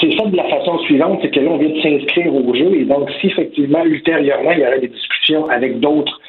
[0.00, 2.74] c'est ça de la façon suivante, c'est que là, on vient de s'inscrire au jeu
[2.74, 6.20] et donc si effectivement, ultérieurement, il y aurait des discussions avec d'autres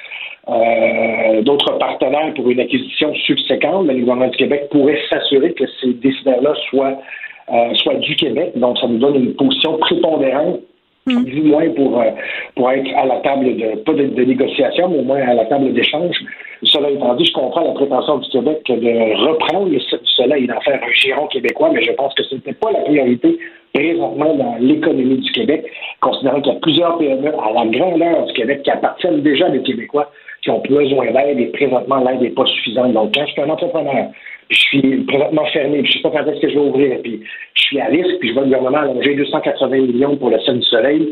[0.50, 5.64] euh, d'autres partenaires pour une acquisition subséquente, mais le gouvernement du Québec pourrait s'assurer que
[5.80, 6.98] ces décideurs-là soient,
[7.54, 8.52] euh, soient du Québec.
[8.56, 10.60] Donc, ça nous donne une position prépondérante
[11.06, 11.24] mm.
[11.24, 12.12] du moins pour, euh,
[12.58, 15.72] pour être à la table de, pas de, négociation, mais au moins à la table
[15.72, 16.18] d'échange.
[16.64, 19.80] Cela étant dit, je comprends la prétention du Québec de reprendre le
[20.18, 22.80] soleil et d'en faire un giron québécois, mais je pense que ce n'était pas la
[22.80, 23.38] priorité
[23.74, 25.66] présentement dans l'économie du Québec,
[26.02, 29.50] considérant qu'il y a plusieurs PME à la grandeur du Québec qui appartiennent déjà à
[29.50, 30.10] des Québécois
[30.44, 32.92] qui ont besoin d'aide et présentement l'aide n'est pas suffisante.
[32.94, 34.08] Donc, quand je suis un entrepreneur,
[34.50, 36.98] je suis présentement fermé, puis je ne sais pas quand est-ce que je vais ouvrir,
[37.02, 37.22] puis
[37.56, 40.60] je suis à risque, puis je vois le gouvernement allonger 280 millions pour le Ciel
[40.60, 41.10] du Soleil,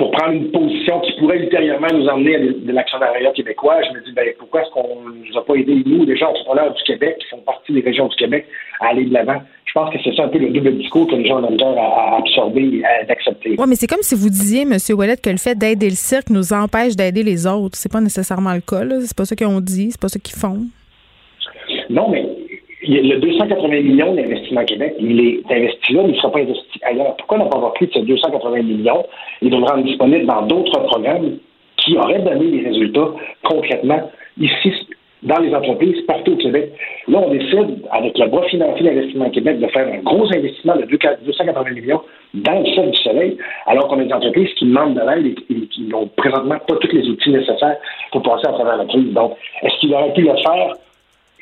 [0.00, 3.82] pour prendre une position qui pourrait ultérieurement nous emmener à de, l'actionnariat québécois.
[3.82, 6.30] Je me dis, ben, pourquoi est-ce qu'on ne nous a pas aidé, nous, les gens
[6.30, 8.46] entrepreneurs du Québec, qui font partie des régions du Québec,
[8.80, 9.42] à aller de l'avant?
[9.66, 11.74] Je pense que c'est ça un peu le double discours que les gens ont besoin
[11.76, 13.56] à, absorber et d'accepter.
[13.58, 14.78] Oui, mais c'est comme si vous disiez, M.
[14.96, 17.76] Ouellet, que le fait d'aider le cirque nous empêche d'aider les autres.
[17.76, 19.02] C'est pas nécessairement le cas, là.
[19.02, 20.62] C'est pas ça qu'ils dit, c'est pas ça qu'ils font.
[21.90, 22.24] Non, mais
[22.82, 26.80] le 280 millions d'investissement Québec, il est investi là, mais il ne sera pas investi
[26.82, 27.16] ailleurs.
[27.16, 29.04] Pourquoi n'a pas pris ces 280 millions?
[29.42, 31.38] Et de le rendre disponible dans d'autres programmes
[31.76, 33.08] qui auraient donné des résultats
[33.44, 34.72] concrètement ici,
[35.22, 36.72] dans les entreprises, partout au Québec?
[37.08, 40.84] Là, on décide, avec le bras financier d'investissement Québec, de faire un gros investissement de
[40.84, 42.00] 280 millions
[42.32, 45.66] dans le ciel du soleil, alors qu'on a des entreprises qui demandent de l'aide et
[45.66, 47.76] qui n'ont présentement pas tous les outils nécessaires
[48.12, 49.12] pour passer à travers la crise.
[49.12, 50.72] Donc, est-ce qu'il aurait pu le faire?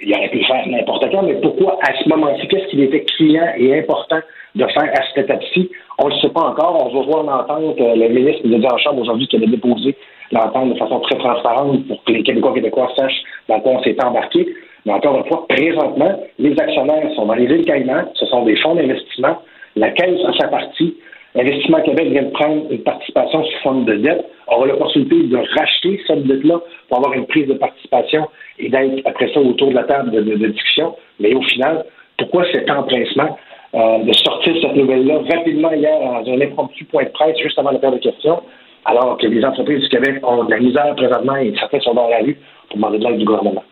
[0.02, 3.04] Il aurait pu le faire n'importe quand, mais pourquoi à ce moment-ci, qu'est-ce qu'il était
[3.04, 4.20] criant et important
[4.54, 5.70] de faire à cette étape-ci?
[5.98, 6.86] On ne le sait pas encore.
[6.86, 7.80] On va voir l'entente.
[7.80, 9.96] Euh, le ministre nous a dit en chambre aujourd'hui qu'il avait déposé
[10.30, 13.96] l'entente de façon très transparente pour que les Québécois Québécois sachent dans quoi on s'est
[14.04, 14.46] embarqué.
[14.86, 18.04] Mais encore une fois, présentement, les actionnaires sont dans les îles Caïmans.
[18.14, 19.38] Ce sont des fonds d'investissement.
[19.76, 20.96] La Caisse a sa partie.
[21.38, 26.00] L'investissement Québec vient de prendre une participation sous forme de dette, aura l'opportunité de racheter
[26.04, 28.26] cette dette-là pour avoir une prise de participation
[28.58, 30.96] et d'être après ça autour de la table de, discussion.
[31.20, 31.84] Mais au final,
[32.16, 33.38] pourquoi cet empressement
[33.74, 37.70] euh, de sortir cette nouvelle-là rapidement hier dans un impromptu point de presse juste avant
[37.70, 38.42] la période de questions,
[38.88, 42.08] alors que les entreprises du Québec ont de la misère présentement et certains sont dans
[42.08, 43.62] la rue pour demander de l'aide du gouvernement?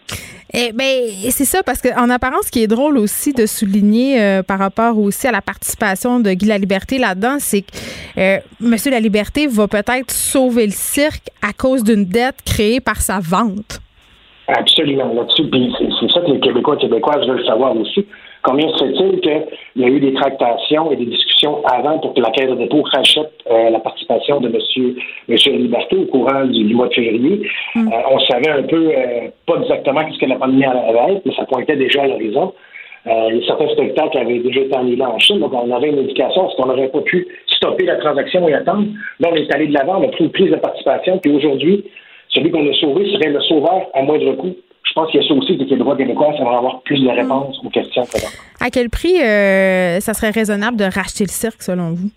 [0.54, 4.42] Eh ben, c'est ça, parce qu'en apparence, ce qui est drôle aussi de souligner euh,
[4.42, 7.76] par rapport aussi à la participation de Guy Liberté là-dedans, c'est que
[8.18, 9.02] euh, M.
[9.02, 13.80] Liberté va peut-être sauver le cirque à cause d'une dette créée par sa vente.
[14.48, 15.50] Absolument, là-dessus.
[15.50, 18.06] c'est ça que les Québécois et Québécoises veulent savoir aussi.
[18.46, 19.42] Combien se fait-il qu'il
[19.74, 22.82] y a eu des tractations et des discussions avant pour que la Caisse de dépôt
[22.94, 24.94] rachète euh, la participation de M.
[25.26, 27.42] Monsieur, Liberté au courant du, mois de février?
[27.74, 27.88] Mm.
[27.88, 31.34] Euh, on savait un peu, euh, pas exactement ce que la pandémie allait être, mais
[31.34, 32.52] ça pointait déjà à l'horizon.
[33.04, 36.68] certains spectacles avaient déjà été annulés en Chine, donc on avait une indication, parce qu'on
[36.68, 38.86] n'aurait pas pu stopper la transaction et attendre.
[39.18, 41.84] Là, on est allé de l'avant, on a pris une prise de participation, puis aujourd'hui,
[42.28, 44.54] celui qu'on a sauvé serait le sauveur à moindre coût.
[44.96, 46.98] Je pense qu'il y a ça aussi, que les droits québécois, ça va avoir plus
[47.02, 48.04] de réponses aux questions.
[48.62, 52.08] À quel prix euh, ça serait raisonnable de racheter le cirque, selon vous?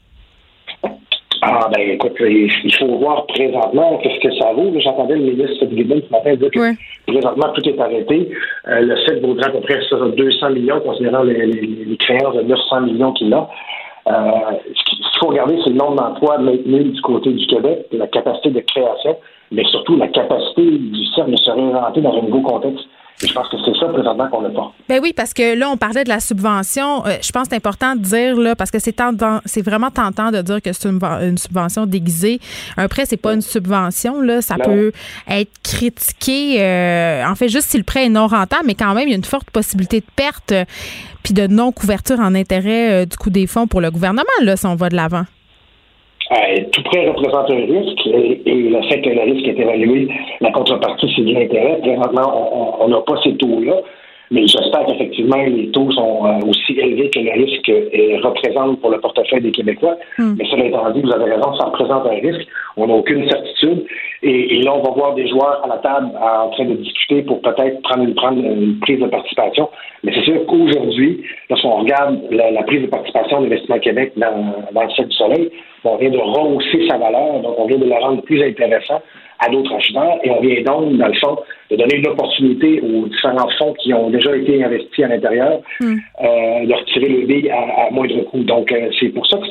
[1.42, 4.72] Ah, ben écoute, il faut voir présentement qu'est-ce que ça vaut.
[4.80, 8.32] J'entendais le ministre Guilbeault ce matin dire que présentement, tout est arrêté.
[8.70, 9.82] Euh, le cirque vaudrait à peu près
[10.16, 13.50] 200 millions, considérant les, créances de 900 millions qu'il a.
[14.08, 14.12] Euh,
[14.74, 18.52] ce qu'il faut regarder, c'est le nombre d'emplois maintenus du côté du Québec, la capacité
[18.52, 19.18] de création
[19.52, 22.86] mais surtout la capacité du cercle de se réinventer dans un nouveau contexte.
[23.22, 24.72] Et je pense que c'est ça présentement qu'on n'a pas.
[24.88, 27.06] Ben oui, parce que là, on parlait de la subvention.
[27.06, 28.96] Euh, je pense que c'est important de dire, là, parce que c'est
[29.46, 32.40] c'est vraiment tentant de dire que c'est une, subvention déguisée.
[32.78, 34.22] Un prêt, c'est pas une subvention.
[34.22, 34.42] Là.
[34.42, 34.94] Ça peut
[35.30, 36.62] être critiqué.
[36.62, 39.14] Euh, en fait, juste si le prêt est non rentable, mais quand même, il y
[39.14, 40.64] a une forte possibilité de perte euh,
[41.22, 44.76] puis de non-couverture en intérêt du coût des fonds pour le gouvernement, là, si on
[44.76, 45.26] va de l'avant.
[46.32, 50.08] Euh, tout prêt représente un risque et, le fait que le risque est évalué,
[50.42, 51.80] la contrepartie, c'est de l'intérêt.
[51.82, 53.82] Présentement, on n'a pas ces taux-là.
[54.32, 58.92] Mais j'espère qu'effectivement, les taux sont euh, aussi élevés que le risque euh, représente pour
[58.92, 59.98] le portefeuille des Québécois.
[60.20, 60.36] Hmm.
[60.38, 62.48] Mais cela étant dit, vous avez raison, ça représente un risque.
[62.78, 63.86] On n'a aucune certitude.
[64.22, 67.42] Et, là, on va voir des joueurs à la table en train de discuter pour
[67.42, 69.70] peut-être prendre une, prendre une prise de participation.
[70.04, 74.90] Mais c'est sûr qu'aujourd'hui, lorsqu'on regarde la, prise de participation d'Investissement Québec dans, dans le
[74.92, 75.50] ciel du soleil,
[75.86, 79.02] on vient de rehausser sa valeur, donc on vient de la rendre plus intéressant
[79.40, 81.38] à d'autres acheteurs et on vient donc, dans le fond,
[81.72, 85.96] de donner une opportunité aux différents fonds qui ont déjà été investis à l'intérieur hmm.
[86.24, 88.44] euh, de retirer le billet à, moindre coût.
[88.44, 89.46] Donc, euh, c'est pour ça que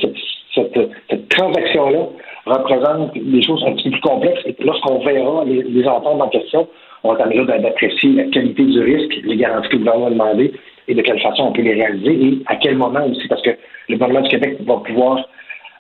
[0.55, 2.07] cette, cette, transaction-là
[2.47, 6.29] représente des choses un petit peu plus complexes et lorsqu'on verra les, les entendre en
[6.29, 6.69] question,
[7.05, 10.53] on va là d'apprécier la qualité du risque, les garanties que le gouvernement a demandé
[10.89, 13.51] et de quelle façon on peut les réaliser et à quel moment aussi, parce que
[13.89, 15.29] le gouvernement du Québec va pouvoir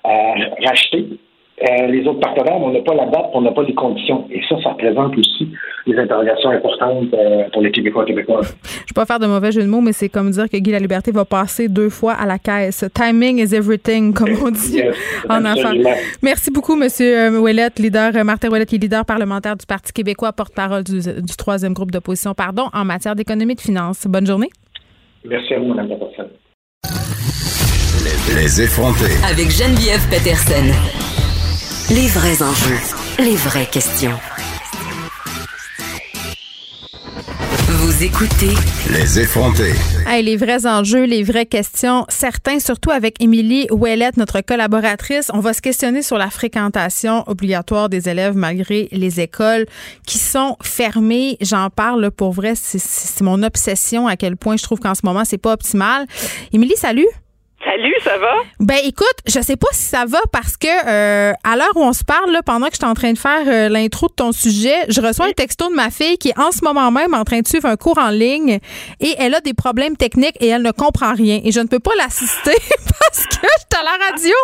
[0.07, 0.11] euh,
[0.65, 1.07] racheter
[1.61, 4.27] euh, les autres partenaires, on n'a pas la date, on n'a pas les conditions.
[4.31, 5.49] Et ça, ça représente aussi
[5.87, 8.57] des interrogations importantes euh, pour les Québécois et Québécoises.
[8.63, 10.57] Je ne vais pas faire de mauvais jeu de mots, mais c'est comme dire que
[10.57, 12.85] Guy La Liberté va passer deux fois à la caisse.
[12.95, 14.83] Timing is everything, comme on dit
[15.29, 15.73] en enfant.
[16.23, 16.89] Merci beaucoup, M.
[17.41, 21.01] Ouellet, leader, Martin Ouellet, qui est leader parlementaire du Parti québécois, porte-parole du,
[21.37, 24.07] troisième groupe d'opposition, pardon, en matière d'économie et de finances.
[24.07, 24.51] Bonne journée.
[25.25, 26.29] Merci à vous, Mme la personne.
[28.37, 29.11] Les effronter.
[29.29, 31.18] Avec Geneviève Peterson.
[31.91, 32.77] Les vrais enjeux,
[33.19, 34.13] les vraies questions.
[37.67, 38.53] Vous Vous écoutez
[38.93, 39.73] Les effrontés.
[40.07, 45.31] Hey, les vrais enjeux, les vraies questions, certains, surtout avec Émilie Ouellette, notre collaboratrice.
[45.33, 49.65] On va se questionner sur la fréquentation obligatoire des élèves malgré les écoles
[50.07, 51.39] qui sont fermées.
[51.41, 55.25] J'en parle pour vrai, c'est mon obsession à quel point je trouve qu'en ce moment,
[55.25, 56.07] c'est pas optimal.
[56.53, 57.09] Émilie, salut.
[57.65, 58.35] Salut, ça va?
[58.61, 61.93] Ben écoute, je sais pas si ça va parce que euh, à l'heure où on
[61.93, 64.31] se parle, là, pendant que je suis en train de faire euh, l'intro de ton
[64.31, 67.25] sujet, je reçois un texto de ma fille qui est en ce moment même en
[67.25, 68.61] train de suivre un cours en ligne
[69.01, 71.41] et elle a des problèmes techniques et elle ne comprend rien.
[71.43, 72.55] Et je ne peux pas l'assister
[73.01, 74.35] parce que je suis à la radio.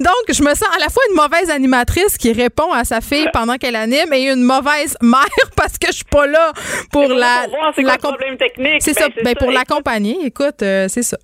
[0.00, 3.28] Donc, je me sens à la fois une mauvaise animatrice qui répond à sa fille
[3.32, 5.24] pendant qu'elle anime et une mauvaise mère
[5.56, 6.52] parce que je suis pas là
[6.90, 7.46] pour la...
[7.76, 8.82] la problème technique.
[8.82, 10.16] C'est ça, ben, pour l'accompagner.
[10.24, 11.18] Écoute, euh, c'est ça.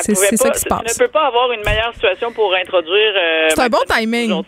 [0.00, 3.12] C'est ça qui se passe ne peut pas avoir une meilleure situation pour introduire.
[3.16, 4.42] Euh, c'est un bon timing.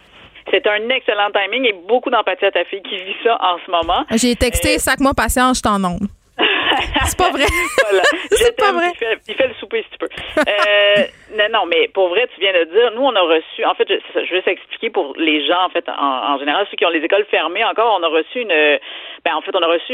[0.51, 3.71] C'est un excellent timing et beaucoup d'empathie à ta fille qui vit ça en ce
[3.71, 4.05] moment.
[4.17, 6.09] J'ai texté euh, sac moi patience, je t'en onde.
[7.05, 7.45] c'est pas vrai.
[8.31, 8.93] c'est pas vrai.
[9.29, 10.09] Il fait, le souper si tu peux.
[10.39, 11.05] Euh,
[11.37, 13.89] non, non, mais pour vrai, tu viens de dire, nous, on a reçu, en fait,
[13.89, 17.05] je, je vais s'expliquer pour les gens, en fait, en, général, ceux qui ont les
[17.05, 18.79] écoles fermées encore, on a reçu une,
[19.25, 19.93] ben, en fait, on a reçu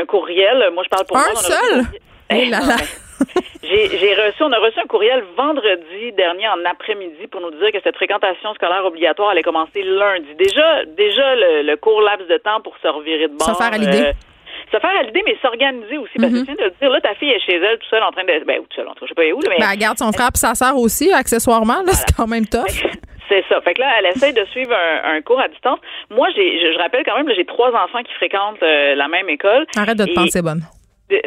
[0.00, 0.70] un, courriel.
[0.74, 1.86] Moi, je parle pour un seul?
[2.30, 2.76] Là là.
[3.62, 7.78] J'ai reçu, on a reçu un courriel vendredi dernier en après-midi pour nous dire que
[7.82, 10.34] cette fréquentation scolaire obligatoire allait commencer lundi.
[10.38, 13.48] Déjà, déjà le, court laps de temps pour se revirer de bord.
[13.48, 14.06] Se faire à l'idée.
[14.06, 14.12] Euh,
[14.72, 16.12] se faire à l'idée, mais s'organiser aussi.
[16.18, 16.46] Parce que mm-hmm.
[16.46, 18.44] tu viens de dire, là, ta fille est chez elle, tout seule, en train de.
[18.44, 19.58] Ben, tout seule, je sais pas où, mais.
[19.58, 22.82] Ben, elle garde son frère et sa sœur aussi, accessoirement, là, c'est quand même tough.
[23.28, 23.60] C'est ça.
[23.60, 25.80] Fait que là, elle essaye de suivre un, cours à distance.
[26.10, 29.66] Moi, j'ai, je, rappelle quand même, j'ai trois enfants qui fréquentent euh, la même école.
[29.76, 30.62] Arrête de te penser bonne.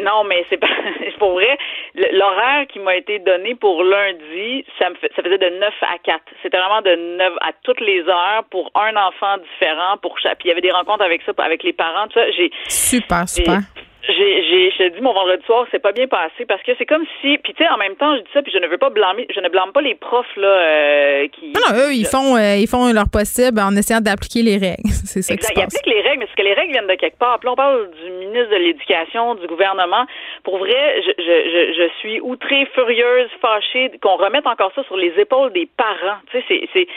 [0.01, 0.67] Non, mais c'est pas
[1.19, 1.57] pour vrai.
[1.95, 6.21] L'horaire qui m'a été donné pour lundi, ça me ça faisait de 9 à 4.
[6.43, 10.39] C'était vraiment de 9 à toutes les heures pour un enfant différent pour chaque.
[10.39, 12.29] Puis il y avait des rencontres avec ça avec les parents, tout ça.
[12.31, 16.45] J'ai super super j'ai, j'ai, je te dis, mon vendredi soir, c'est pas bien passé
[16.47, 18.51] parce que c'est comme si, puis tu sais, en même temps, je dis ça, puis
[18.51, 21.51] je ne veux pas blâmer, je ne blâme pas les profs là euh, qui.
[21.51, 24.87] Non, non, eux, ils font, euh, ils font leur possible en essayant d'appliquer les règles.
[25.05, 25.53] c'est ça exact.
[25.53, 25.73] Qui se passe.
[25.73, 27.39] Ils appliquent les règles, mais c'est que les règles viennent de quelque part.
[27.39, 30.05] Puis là, on parle du ministre de l'Éducation, du gouvernement.
[30.43, 35.13] Pour vrai, je, je, je, suis outrée, furieuse, fâchée qu'on remette encore ça sur les
[35.19, 36.19] épaules des parents.
[36.31, 36.87] Tu sais, c'est, c'est,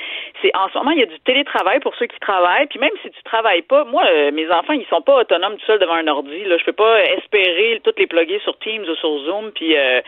[0.40, 2.66] c'est en ce moment, il y a du télétravail pour ceux qui travaillent.
[2.66, 5.66] Puis même si tu travailles pas, moi, euh, mes enfants, ils sont pas autonomes tout
[5.66, 6.44] seuls devant un ordi.
[6.44, 10.00] Là, je peux pas espérer toutes les plugger sur Teams ou sur Zoom puis euh,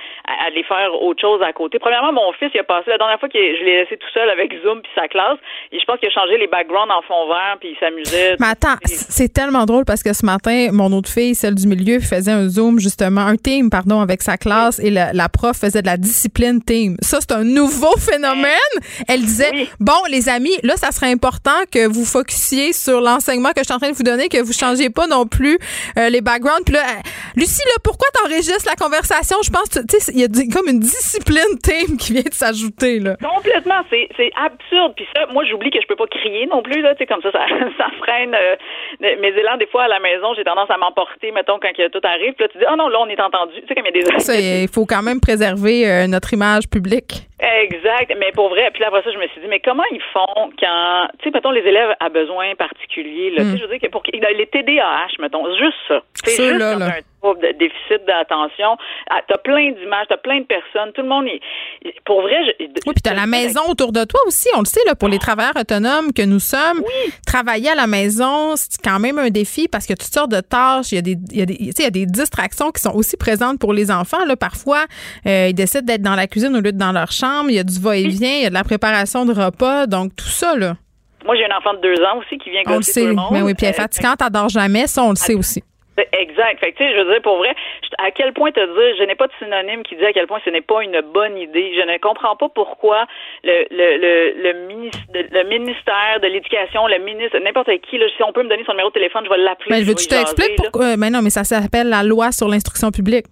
[0.46, 1.78] aller faire autre chose à côté.
[1.78, 4.28] Premièrement, mon fils, il a passé la dernière fois que je l'ai laissé tout seul
[4.30, 5.38] avec Zoom puis sa classe,
[5.72, 8.36] et je pense qu'il a changé les backgrounds en fond vert puis il s'amusait.
[8.40, 12.00] Mais attends, c'est tellement drôle parce que ce matin, mon autre fille, celle du milieu,
[12.00, 15.86] faisait un Zoom justement, un team, pardon, avec sa classe et la, prof faisait de
[15.86, 16.96] la discipline team.
[17.00, 18.54] Ça, c'est un nouveau phénomène.
[19.08, 23.60] Elle disait, bon, les amis, là, ça serait important que vous focussiez sur l'enseignement que
[23.60, 25.58] je suis en train de vous donner, que vous changiez pas non plus
[25.98, 26.64] euh, les backgrounds.
[26.64, 27.00] Puis là,
[27.36, 29.38] Lucie, là, pourquoi t'enregistres la conversation?
[29.42, 33.00] Je pense, tu sais, il y a comme une discipline thème qui vient de s'ajouter,
[33.00, 33.16] là.
[33.16, 33.82] Complètement.
[33.90, 34.92] C'est, absurde.
[34.96, 36.94] Puis ça, moi, j'oublie que je peux pas crier non plus, là.
[36.94, 37.46] Tu sais, comme ça, ça,
[37.98, 38.56] freine euh,
[39.00, 39.56] mes élans.
[39.56, 42.34] Des fois, à la maison, j'ai tendance à m'emporter, mettons, quand tout arrive.
[42.34, 43.54] Puis là, tu dis, oh non, là, on est entendu.
[43.60, 44.64] Tu sais, comme il y a des.
[44.64, 47.28] Il faut quand même préserver euh, notre image publique.
[47.44, 50.00] Exact, mais pour vrai, puis là, après ça, je me suis dit, mais comment ils
[50.12, 53.58] font quand, tu sais, mettons, les élèves à besoins particuliers, là, tu sais, mm.
[53.58, 56.00] je veux dire, que pour les TDAH, mettons, juste ça.
[56.14, 56.86] C'est juste là, là.
[56.86, 58.76] un trouble de déficit d'attention.
[59.10, 61.40] Ah, t'as plein d'images, t'as plein de personnes, tout le monde est,
[62.04, 64.80] pour vrai, je, Oui, puis t'as la maison autour de toi aussi, on le sait,
[64.86, 66.82] là, pour les travailleurs autonomes que nous sommes.
[67.26, 70.92] Travailler à la maison, c'est quand même un défi parce que toutes sortes de tâches,
[70.92, 72.94] il y a des, il y a des, il y a des distractions qui sont
[72.94, 74.36] aussi présentes pour les enfants, là.
[74.36, 74.84] Parfois,
[75.26, 77.58] euh, ils décident d'être dans la cuisine au lieu de dans leur chambre il y
[77.58, 80.74] a du va-et-vient, il y a de la préparation de repas, donc tout ça, là.
[81.24, 83.00] Moi, j'ai un enfant de deux ans aussi qui vient on le sait.
[83.00, 83.28] tout le monde.
[83.32, 85.62] Mais oui, puis elle est fatigante, elle dort jamais, ça, on le sait aussi.
[86.12, 86.58] Exact.
[86.60, 87.54] Fait que, tu sais, je veux dire, pour vrai,
[87.98, 90.40] à quel point te dire, je n'ai pas de synonyme qui dit à quel point
[90.44, 91.72] ce n'est pas une bonne idée.
[91.74, 93.06] Je ne comprends pas pourquoi
[93.44, 98.22] le, le, le, le, ministre, le ministère de l'Éducation, le ministre, n'importe qui, là, si
[98.22, 99.70] on peut me donner son numéro de téléphone, je vais l'appeler.
[99.70, 100.96] Mais veux-tu t'expliques pourquoi?
[100.96, 103.26] Mais non, mais ça s'appelle la loi sur l'instruction publique.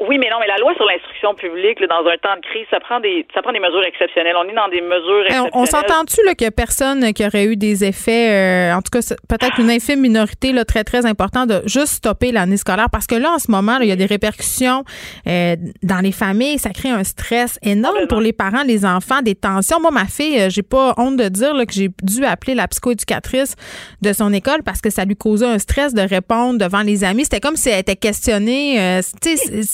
[0.00, 2.80] Oui, mais non, mais la loi sur l'instruction publique, dans un temps de crise, ça
[2.80, 4.34] prend des ça prend des mesures exceptionnelles.
[4.36, 5.50] On est dans des mesures exceptionnelles.
[5.54, 9.00] On, s'entend-tu qu'il n'y a personne qui aurait eu des effets, euh, en tout cas
[9.28, 12.88] peut-être une infime minorité là, très, très importante de juste stopper l'année scolaire?
[12.90, 14.84] Parce que là, en ce moment, il y a des répercussions
[15.26, 16.58] euh, dans les familles.
[16.58, 19.80] Ça crée un stress énorme pour les parents, les enfants, des tensions.
[19.80, 23.56] Moi, ma fille, euh, j'ai pas honte de dire que j'ai dû appeler la psychoéducatrice
[24.00, 27.24] de son école parce que ça lui causait un stress de répondre devant les amis.
[27.24, 29.00] C'était comme si elle était questionnée.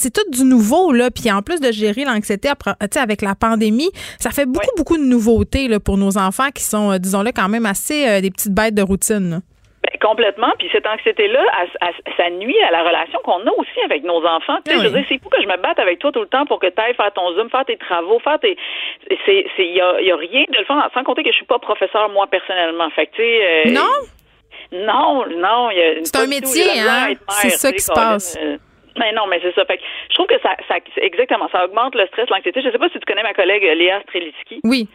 [0.09, 1.09] C'est tout du nouveau, là.
[1.11, 2.49] Puis en plus de gérer l'anxiété
[2.95, 3.89] avec la pandémie,
[4.19, 7.49] ça fait beaucoup, beaucoup de nouveautés là, pour nos enfants qui sont, euh, disons-le, quand
[7.49, 9.41] même assez euh, des petites bêtes de routine.
[9.83, 10.51] Ben, complètement.
[10.57, 11.41] Puis cette anxiété-là,
[12.17, 14.57] ça nuit à la relation qu'on a aussi avec nos enfants.
[14.65, 16.21] Tu sais, ah je veux dire, c'est fou que je me batte avec toi tout
[16.21, 18.57] le temps pour que tu ailles faire ton Zoom, faire tes travaux, faire tes.
[19.25, 21.45] C'est, il y a, y a, rien de le faire, sans compter que je suis
[21.45, 22.89] pas professeur moi personnellement.
[22.89, 23.67] Fait que tu sais.
[23.67, 23.95] Euh, non?
[24.71, 25.69] Non, non.
[26.03, 27.13] C'est un métier, hein?
[27.29, 28.37] C'est ça qui se passe.
[28.41, 28.57] Euh,
[28.99, 29.65] mais non, mais c'est ça.
[29.65, 32.61] Fait que je trouve que ça, ça exactement, ça augmente le stress, l'anxiété.
[32.61, 34.61] Je sais pas si tu connais ma collègue Léa Strelitzky.
[34.63, 34.87] Oui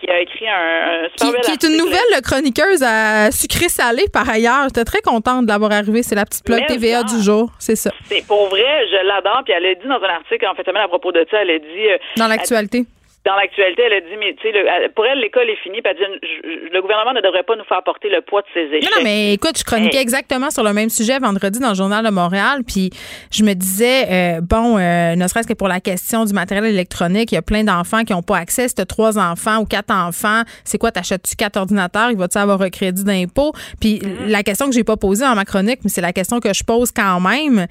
[0.00, 4.64] qui a écrit un, super qui, qui est une nouvelle chroniqueuse à sucré-salé par ailleurs.
[4.64, 6.02] J'étais très contente de l'avoir arrivé.
[6.02, 7.50] C'est la petite plug TVA du jour.
[7.58, 7.90] C'est ça.
[8.04, 9.42] C'est pour vrai, je l'adore.
[9.44, 11.58] Puis elle a dit dans un article, en fait, à propos de ça, elle a
[11.58, 11.88] dit.
[11.90, 12.84] Euh, dans l'actualité
[13.26, 15.82] dans l'actualité, elle a dit, mais tu sais, pour elle, l'école est finie.
[15.82, 18.74] Puis elle dit, le gouvernement ne devrait pas nous faire porter le poids de ses
[18.74, 18.90] échecs.
[18.96, 22.10] Non, mais écoute, je chroniquais exactement sur le même sujet vendredi dans le Journal de
[22.10, 22.62] Montréal.
[22.66, 22.90] Puis
[23.30, 27.32] je me disais, euh, bon, euh, ne serait-ce que pour la question du matériel électronique,
[27.32, 28.68] il y a plein d'enfants qui n'ont pas accès.
[28.68, 32.10] Si tu trois enfants ou quatre enfants, c'est quoi, t'achètes-tu quatre ordinateurs?
[32.10, 33.52] Il va-tu avoir un crédit d'impôt?
[33.80, 34.28] Puis mm-hmm.
[34.28, 36.64] la question que j'ai pas posée dans ma chronique, mais c'est la question que je
[36.64, 37.66] pose quand même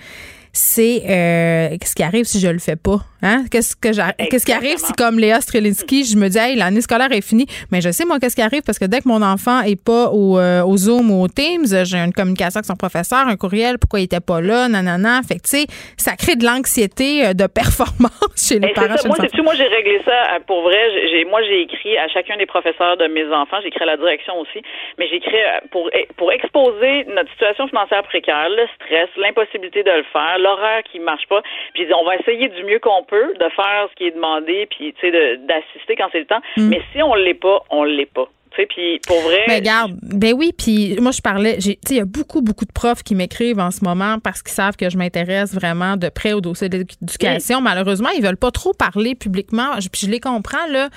[0.54, 3.44] c'est euh, qu'est-ce qui arrive si je le fais pas hein?
[3.52, 3.90] Qu'est-ce que
[4.30, 7.46] qu'est-ce qui arrive si comme Léa Strelinski je me dis hey l'année scolaire est finie.
[7.72, 10.10] Mais je sais moi qu'est-ce qui arrive parce que dès que mon enfant est pas
[10.10, 13.78] au, euh, au Zoom ou au Teams j'ai une communication avec son professeur un courriel
[13.80, 15.22] pourquoi il était pas là nanana.
[15.28, 15.66] Fait que tu sais
[15.98, 20.40] ça crée de l'anxiété euh, de performance chez les parents moi moi j'ai réglé ça
[20.48, 20.80] pour vrai.
[21.12, 23.58] J'ai moi j'ai écrit à chacun des professeurs de mes enfants.
[23.62, 24.62] J'ai écrit à la direction aussi.
[24.98, 25.38] Mais j'ai écrit
[25.72, 31.00] pour pour exposer notre situation financière précaire le stress l'impossibilité de le faire l'horaire qui
[31.00, 31.42] marche pas.
[31.74, 34.94] Puis on va essayer du mieux qu'on peut de faire ce qui est demandé, puis
[35.00, 36.42] tu sais d'assister quand c'est le temps.
[36.58, 36.70] Mm.
[36.70, 38.30] Mais si on l'est pas, on l'est pas.
[38.52, 39.46] Puis pour vrai.
[39.48, 42.66] Mais regarde, ben oui, puis moi je parlais, tu sais, il y a beaucoup, beaucoup
[42.66, 46.10] de profs qui m'écrivent en ce moment parce qu'ils savent que je m'intéresse vraiment de
[46.10, 47.62] près au dossier de l'éducation.
[47.62, 49.76] Malheureusement, ils veulent pas trop parler publiquement.
[49.92, 50.90] Puis je les comprends, là.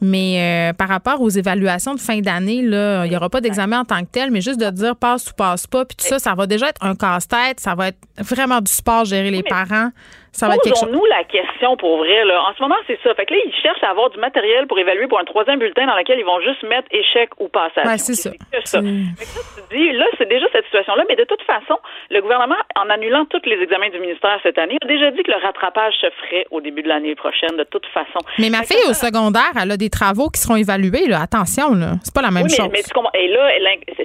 [0.00, 3.80] Mais euh, par rapport aux évaluations de fin d'année, là, il n'y aura pas d'examen
[3.80, 6.18] en tant que tel, mais juste de dire passe ou passe pas, puis tout ça,
[6.18, 9.90] ça va déjà être un casse-tête, ça va être vraiment du sport gérer les parents.
[10.38, 12.24] Ça va nous la question pour vrai.
[12.24, 12.40] Là.
[12.48, 13.12] En ce moment, c'est ça.
[13.14, 15.86] Fait que là, ils cherchent à avoir du matériel pour évaluer pour un troisième bulletin
[15.86, 17.84] dans lequel ils vont juste mettre échec ou passage.
[17.98, 18.30] c'est ça.
[18.64, 18.80] ça.
[18.80, 21.04] là, c'est déjà cette situation-là.
[21.08, 21.78] Mais de toute façon,
[22.10, 25.30] le gouvernement, en annulant tous les examens du ministère cette année, a déjà dit que
[25.30, 28.20] le rattrapage se ferait au début de l'année prochaine, de toute façon.
[28.38, 31.06] Mais ma fille, au secondaire, elle a des travaux qui seront évalués.
[31.06, 31.22] Là.
[31.22, 31.92] Attention, là.
[32.02, 32.68] C'est pas la même chose.
[32.72, 32.82] Mais,
[33.14, 33.50] et là,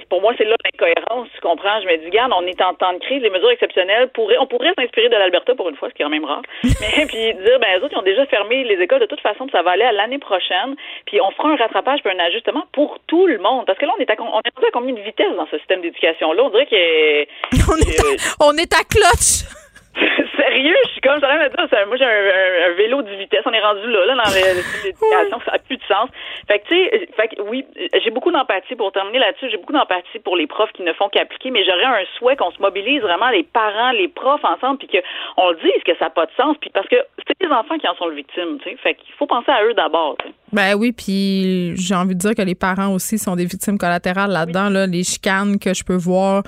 [0.08, 1.28] pour moi, c'est là l'incohérence.
[1.34, 1.80] Tu comprends?
[1.82, 3.22] Je me dis, regarde, on est en temps de crise.
[3.22, 6.04] Les mesures exceptionnelles pourraient, on pourrait s'inspirer de l'Alberta pour une fois, ce qui est
[6.04, 6.42] quand même rare.
[6.62, 9.46] mais puis dire, ben, les autres, ils ont déjà fermé les écoles de toute façon,
[9.50, 10.76] ça va aller à l'année prochaine.
[11.06, 13.66] Puis on fera un rattrapage puis un ajustement pour tout le monde.
[13.66, 15.80] Parce que là, on est à, on est à combien de vitesse dans ce système
[15.80, 16.42] d'éducation-là?
[16.44, 19.63] On dirait qu'on on, est à, on est à clutch!
[20.36, 23.60] Sérieux, je suis comme ça me dire, moi j'ai un, vélo de vitesse, on est
[23.60, 26.08] rendu là, là dans l'éducation, ça n'a plus de sens.
[26.48, 27.64] Fait que tu sais, fait que oui,
[28.02, 31.08] j'ai beaucoup d'empathie pour terminer là-dessus, j'ai beaucoup d'empathie pour les profs qui ne font
[31.08, 34.88] qu'appliquer, mais j'aurais un souhait qu'on se mobilise vraiment les parents, les profs ensemble, puis
[34.88, 37.86] qu'on dise que ça n'a pas de sens, puis parce que c'est les enfants qui
[37.86, 38.76] en sont les victimes, tu sais.
[38.76, 40.16] Fait qu'il faut penser à eux d'abord.
[40.54, 44.30] Ben oui, puis j'ai envie de dire que les parents aussi sont des victimes collatérales
[44.30, 46.44] là-dedans, là, les chicanes que je peux voir.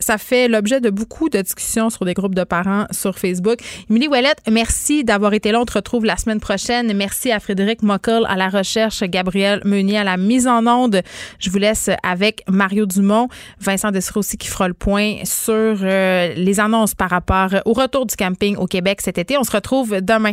[0.00, 3.60] Ça fait l'objet de beaucoup de discussions sur des groupes de parents sur Facebook.
[3.88, 5.60] Émilie Ouellette, merci d'avoir été là.
[5.60, 6.92] On te retrouve la semaine prochaine.
[6.96, 11.02] Merci à Frédéric Mockel à la recherche, Gabriel Meunier à la mise en onde.
[11.38, 13.28] Je vous laisse avec Mario Dumont,
[13.60, 18.04] Vincent Dessereau aussi qui fera le point sur euh, les annonces par rapport au retour
[18.04, 19.38] du camping au Québec cet été.
[19.38, 20.32] On se retrouve demain.